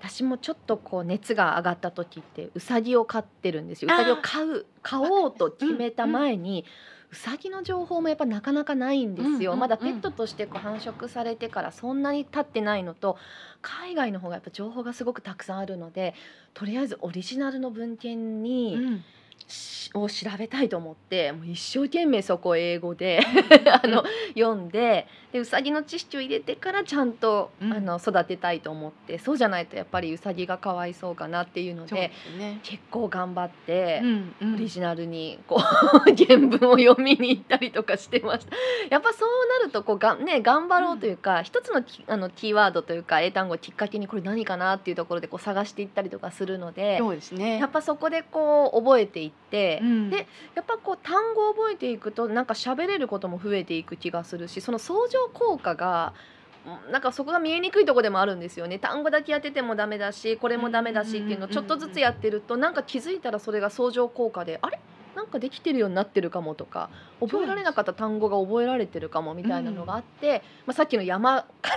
[0.00, 3.90] 私もちょっとこう熱が上がった時ってうさぎを飼ってるんですよ。
[3.92, 6.64] うさぎを飼う飼おうと決めた前に、
[7.12, 9.30] うさぎの情報もやっぱなかなかないんですよ。
[9.32, 13.18] うんうんうんまだペットとしてこう繁殖されてからそんなに経ってないのと、
[13.60, 16.14] 海外の方がやっぱ情報がすごくたくさんあるので、
[16.54, 19.02] とりあえずオリジナルの文献に、うんし
[19.94, 23.20] を調べたいと思ってもう一生懸命そこを英語で
[23.82, 32.60] あの読んででうさぎの知識を入れてからちゃんと、うんあの育てたいと思ってそうじゃないとやっぱりうさぎがかわいそうかなっていうのでね。
[32.62, 34.00] 結構頑張って。
[34.02, 35.58] うんうんオリジナルにこう
[36.14, 38.56] 原文を読みに行ったりとかしてました
[38.90, 39.28] やっぱそう
[39.60, 47.58] なるとこうが、ね、頑張ろうというか、一つのキあのキーワードというか英単語をきっかけにこれ何かなっていうところでこう探していったりとかするのでそうですね。
[47.58, 50.10] やっぱそこでこう覚えていって、うん。
[50.10, 56.12] でやっぱこう単語を覚えていくとなんか喋れることも増えていく気がするしその相乗効果が
[56.66, 58.78] うんなんかそこが見えにくいところでもあるんですよね。
[58.78, 64.78] 単語だけやっててもダメだしこれもダメだしっていうのをちょっとずつやってるとなんか気づいたらそれが相乗効果であれ？
[65.16, 66.90] なんかできてるようになってるかもとか
[67.20, 71.76] 覚えられなかった単語が覚えられてるかもみたいなのがあって、まあ、さっきの山か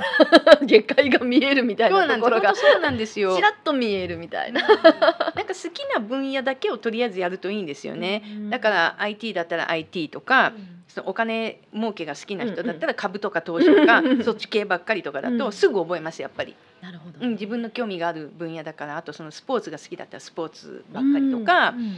[0.60, 3.36] ら下界が見えるみたいなところがそうなんですよ。
[3.36, 4.62] ちらっと見えるみたいな。
[4.62, 8.24] なんか好きな分野だけをとりあえずやるといいんですよね。
[8.26, 10.54] うんだから IT だったら IT とか、
[10.94, 15.38] そのお金儲けが好きな人だったら株とか投資とか、うんそっち系ばっかりとかだうん。
[15.40, 21.96] とすぐ覚えますやっぱり、なるほど、うん、自分の興味がある分野だからあとそのスポーツが好きだったらスポーツばっかりとか、うん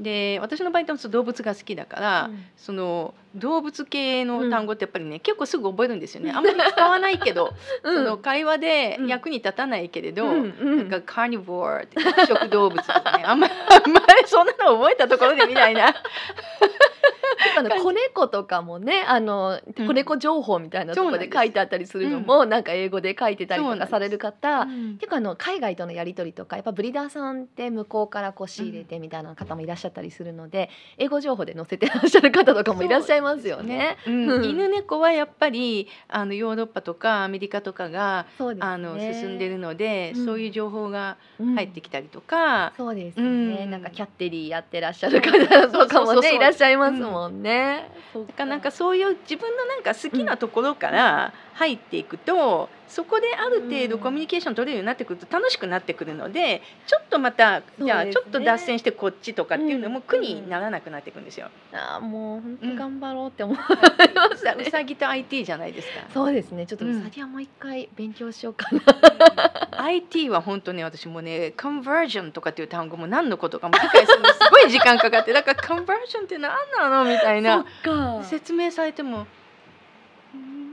[0.00, 2.44] で私の場合と動物が好きだから、うん。
[2.56, 6.32] その動物系の単語ってやっぱりね、結構すぐ覚えるんですよね。
[6.32, 7.96] あんまり使わないけど、うん。
[7.96, 9.06] その会話でうん。
[9.06, 10.76] 役に立たないけれど、うんうん。
[10.90, 15.94] なんかカーニボーって肉食動物とかねあんまりあんまりそんなの覚えたところでみたいな。
[17.58, 19.86] あの子猫とかもねあのうん。
[19.86, 24.96] 子猫情報みたいなところで書いてあったりするのも、なんか英語で書いてたりとかされる方、うん。
[24.98, 33.96] 結構あの海外とのやり取りとかやっぱブリーダーさんって向こうからこう仕入れてみたいな方もいらっしゃったりするので、英語情報で載せてらっしゃる方とかもいらっしゃいますよね。
[34.06, 34.30] うん。
[34.30, 34.44] うん。
[34.44, 47.90] 犬猫はやっぱりあのヨーロッパとかアメリカとかが、ねあの進んでるので、うんそういう情報がうん入ってきたりとか、そうですよね、うんなんかキャッテリーやってらっしゃる方とかもねいらっしゃいますもんね。
[48.12, 54.02] そうだからなんかそういう自分のなんか好きなところから入っていくと、そこである程度うん。
[54.02, 60.02] コミュニケーション取れるようになってくると楽しくなってくるのでちょっとまた、じゃあちょっと脱線してこっちとかっていうのもうん。
[60.02, 61.48] 苦にならなくなっていくんですよ。
[61.72, 62.70] あーもう本うん。
[62.76, 66.04] 当頑張ろうって思う、うしたねうさぎと IT じゃないですか。
[66.12, 66.66] そうですね。
[66.66, 68.82] ちょっとううんさぎはもう一回勉強しようかな。
[69.84, 77.04] IT は本当ね私もねコンバージョンとかっていう単語も何のことかも理解するのすごい時間かかってだからコンバージョンって何なの？
[77.12, 77.64] みたいな。
[77.82, 78.22] か。
[78.24, 79.26] 説明されても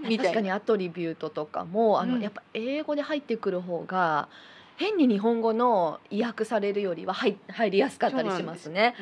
[0.04, 0.24] みたいな。
[0.24, 2.22] 確かにアトリビュートとかもあの、うん。
[2.22, 4.30] やっぱ英語で入ってくる方が
[4.78, 8.96] 変に日本語の意訳されるよりは入入りやすかったりしますね。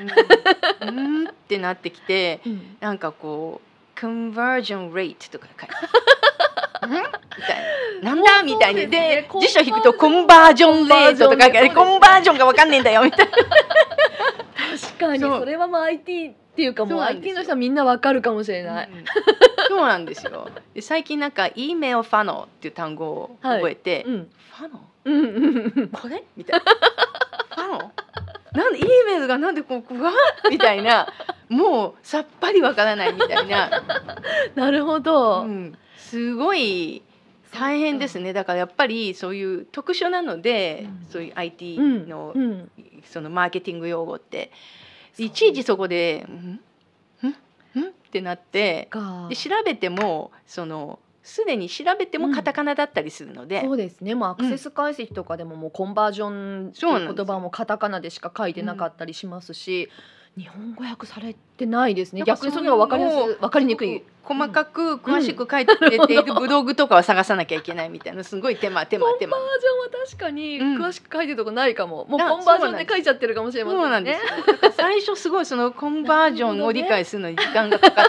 [0.82, 1.28] うん、うん。
[1.30, 2.78] ってなってきてうん。
[2.80, 5.76] なんかこう conversion rate とか書いて。
[6.82, 6.96] あるん？
[6.98, 7.58] みたい
[8.02, 8.16] な。
[8.16, 8.88] なんだみたいに。
[8.88, 13.32] で辞書引くとコンバージョンレートとか書いてコンバージョンコンバージョンがわかんねえんだよみたいな。
[13.32, 15.20] 確かに。
[15.20, 18.90] それはまあ IT っていうかもう IT の人はみんなわかるかもしれない。
[18.92, 19.06] うん
[19.70, 20.50] そうなんですよ。
[20.74, 24.30] で最近なんか E メールファノっていう単語を覚えて、うん。
[24.58, 24.80] ファノ？
[25.04, 26.24] うんこれ？
[26.36, 26.66] みたいな。
[27.66, 27.92] ファノ？
[28.54, 30.12] なんで E メールがなんでここが
[30.50, 31.08] みたいな。
[31.50, 33.84] もうさっぱりわからないみたいな、
[34.56, 35.44] なるほど。
[35.44, 37.04] うん、すごい
[37.54, 38.34] 大変ですね。
[38.34, 41.08] だからやっぱりそういう特殊なので、うん。
[41.10, 42.10] そういう IT うん。
[42.10, 42.72] の,、うん。
[43.06, 44.52] そのマーケティング用語って
[45.18, 46.60] いちいちそこで「ん？
[47.26, 47.80] ん？
[47.80, 49.28] ん?」ってなってか。
[49.30, 54.16] で調べてもそのすでに調べてもカタカナだったりするので、そうですね。
[54.16, 59.90] もうアクセス解析とかでももうコンバージョンっていう言葉もカタカナでしか書いてなかったりしますし、
[60.38, 62.22] 日本語訳されてないですね。
[62.24, 64.04] 逆にそれが分かりやすいかりにくい。
[64.24, 72.06] 細かく詳しく書いてているブログとかを探さなきゃいけないみたいなすごい手間手間手間コンバージョンは確かにうん詳しく書いてるとこないかも。
[72.06, 74.20] もうあコンバージョンで書いちゃってるかもしれませんね。
[74.46, 78.06] そうなん最初すごいそのコンバージョンを理解するのに時間がかかっ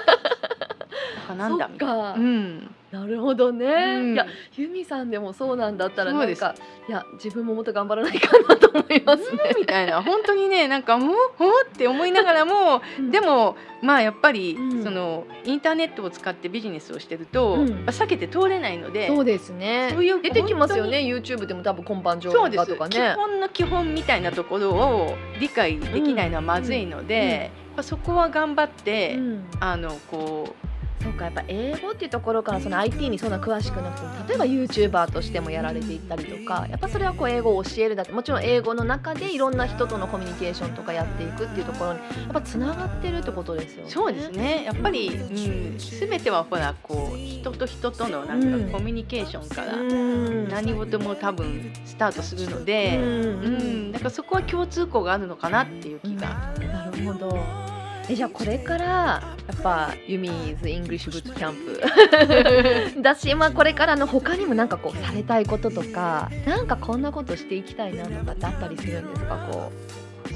[1.28, 1.94] た なんだみたいな。
[1.94, 4.14] か、うん、なるほどね、うん。
[4.14, 4.26] いや
[4.56, 6.54] ユミさんでもそうなんだったらなんか
[6.88, 9.54] いや自分ももっと頑張らないかなと思いますね。
[9.58, 10.02] みたいな。
[10.02, 12.80] 本当にねなんかもうほって思いながらも
[13.10, 14.84] でもまあやっぱり、うん。
[14.84, 17.84] そのインターネットを使ってビジネスをしてると、うん。
[17.86, 19.90] 避けて通れないのでそうですね。
[19.92, 22.58] そういう出てきますよね YouTube でも多分今晩上そうです。
[22.58, 23.12] 画とかね。
[23.14, 27.50] 基本の基本みたいなところを理解できないのはまずいので、
[27.82, 29.44] そこは頑張って、うん。
[29.60, 30.54] あのこ
[31.02, 43.88] そうかやっぱ英語っていうところからその IT にそんな詳しくなくても例えば YouTuber としてもやられていったりとかやっぱそれはこう英語を教えるだってもちろん英語の中でいろんな人とのコミュニケーションとかやっていくっていうところにやっぱつながってるってことですよね。
[43.88, 53.48] うそうですねやっぱり、うん、全てはほらこう人と人とのなんうんかコミュニケーションからうん何事も多分スタートするので、うんう
[53.88, 56.52] ん、だからそこは共通項があるのかなっていう気が。
[56.58, 57.77] なるほど。
[58.10, 69.72] えじゃあこれからやっぱ Yumi's English Boot Campだし、まあ、これからの他にもなんかこうされたいこととかなんかこんなことしていきたいなとかってあったりするんですかこ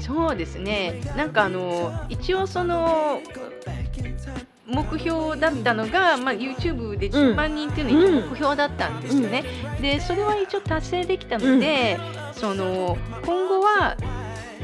[0.01, 1.01] そうですね。
[1.15, 3.21] なんかあの一応その
[4.65, 9.43] 目標だったのが、まあ、YouTube で10万人っていうのが一応目標だったんですよね。
[9.81, 11.97] でそれは一応達成できたので、
[12.33, 13.95] その今後は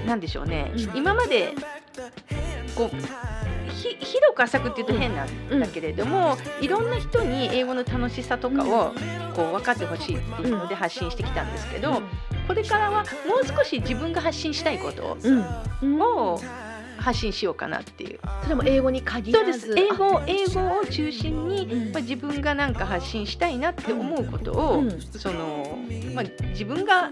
[0.06, 0.98] 何でしょうね、うん。
[0.98, 1.54] 今まで
[2.80, 8.94] こうひ広く浅くっていうと変なんだけれども、いろんな人に英語の楽しさとかを
[9.36, 12.02] こう分かってほしいっていうので発信してきたんですけう、ど、
[12.48, 15.18] これからはもう少し自分が発信したいこと
[15.82, 16.40] うん、を
[16.98, 18.20] 発信しようかなっていう。
[18.44, 19.76] それも英語に限そうでらずす。
[19.78, 21.94] 英語英語を中心に、うん。
[21.94, 25.02] まあ、自分がなんか発信したいなって思うことを、うん。
[25.02, 25.78] その
[26.14, 27.10] まあ、自分が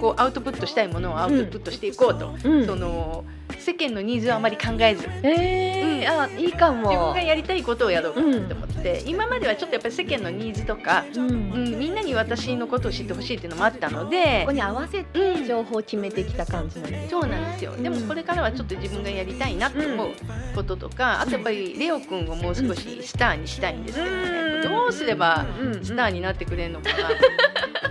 [0.00, 2.66] こうアウトプットしたいものをアウトプットしていこうと、あうん。
[2.66, 5.08] その世間のニーズはあまり考えず。
[5.22, 6.20] えー。
[6.20, 6.88] あいいかも。
[6.88, 11.30] 自分がやりたいことをやろうかうんなって思って、今まではちょっとやっぱり世間のニーズとか、うん。
[11.30, 14.52] うん、みんなに私のことを知ってほしいっていうのもあったのでここ。
[14.52, 20.10] に合わせて情報を決めてきた感じなんですねそうなんですよ、でもこれからはちょっと自分がやりたいなって思う
[20.54, 24.62] こととか、あとやっぱりレオくんをもう少しスターにしたいんですけどね、うん。
[24.62, 25.46] どうすれば
[25.82, 26.90] スターになってくれるのか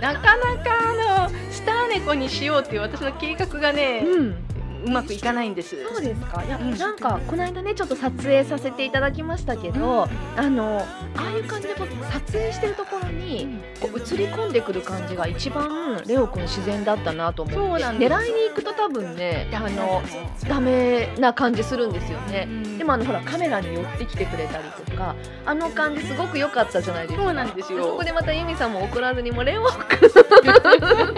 [0.14, 0.70] なかなか
[1.18, 4.36] あのスター猫にしようっていう私の計画がね、うん
[4.84, 5.76] うまくいかないんです。
[5.82, 20.02] そうですかいや、うんなんかこの間ねちょっと撮影させていただきましたけど、あのああいう感じでこう撮影してるところにこう映り込んでくる感じが一番レオくん自然だったなと思ってそうなんです狙いに行くと多分ねあの
[20.48, 22.48] ダメな感じするんですよね。
[22.78, 25.14] でもあのほらカメラに寄ってきてくれたりとか
[25.44, 27.24] あの感じすごく良かったじゃないですか。
[27.24, 30.08] そうなんですよそこでまたユミさんも怒らずにもレオくん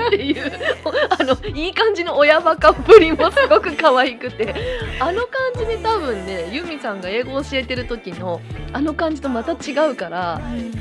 [0.09, 0.53] っていう
[1.11, 4.55] あのいい感じの親バカっぷりもすごく可愛くて
[4.99, 8.41] あの感じで多分ねユミさんが英語を教えてる時の
[8.73, 10.41] あの感じとまた違うから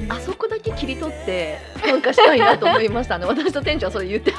[0.10, 4.34] あそこだけ切り取ってなんかしたいなと思いましたね私と店長はそれ言って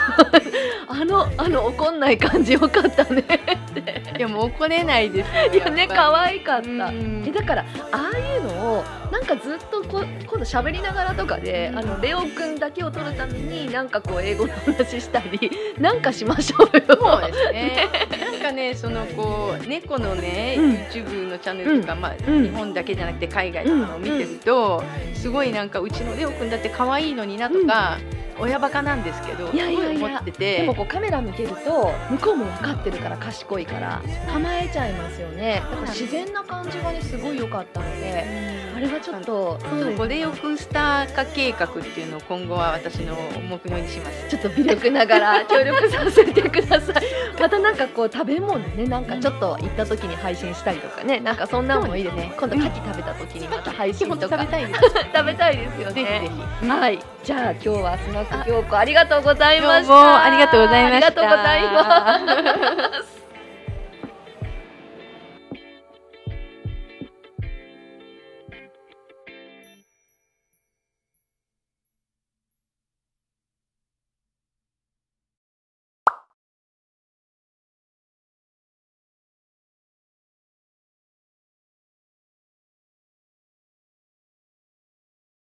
[0.89, 3.25] あのあの怒んない感じよかったねっ
[3.73, 5.55] ていやもう怒れないですよ。
[5.55, 6.69] いやね可愛かった。
[6.69, 16.83] うんえだからああいうのをなんかずっとこ今度喋りながらとかであのレオくんだけを撮るためになんかこう英語の話したりなんかしましょうよ。
[16.89, 17.89] そうですね。
[18.11, 20.73] なんかね、そのこう猫のね、うん。
[20.73, 22.43] YouTube のチャンネルとか、まあうん。
[22.45, 24.83] 日本だけじゃなくて海外とかのを見てると、
[25.15, 27.99] すごいなんかうちのレオくんだって可愛いのになとか、
[28.43, 34.03] 親バカなんですけどいやいやいやっててでもこうカメラ見てると向こうも分かってるから賢いから
[34.33, 43.15] 構えちゃいますよねだから自然な感じがねすごい良かったのであれはちょっとそこでよくスター化計画っていうのを今後は私の
[43.49, 44.29] 目標にします。
[44.29, 47.05] ちょっと微力ながら 協力させてください。
[47.39, 52.33] またなんかこう食べ物ねなんかちょっと行った時に配信したりとかねなんかそんなのもいいですね。
[52.37, 54.81] 今度牡蠣食べた時にまた配信とか食べたいです。
[55.15, 55.95] 食べたいですよね。
[55.95, 56.31] ぜひぜ
[56.63, 56.69] ひ。
[56.69, 60.25] はい、じゃあ今日はスナック京子ありがとうございました。
[60.25, 63.22] ありがとうございましたありがとうございます。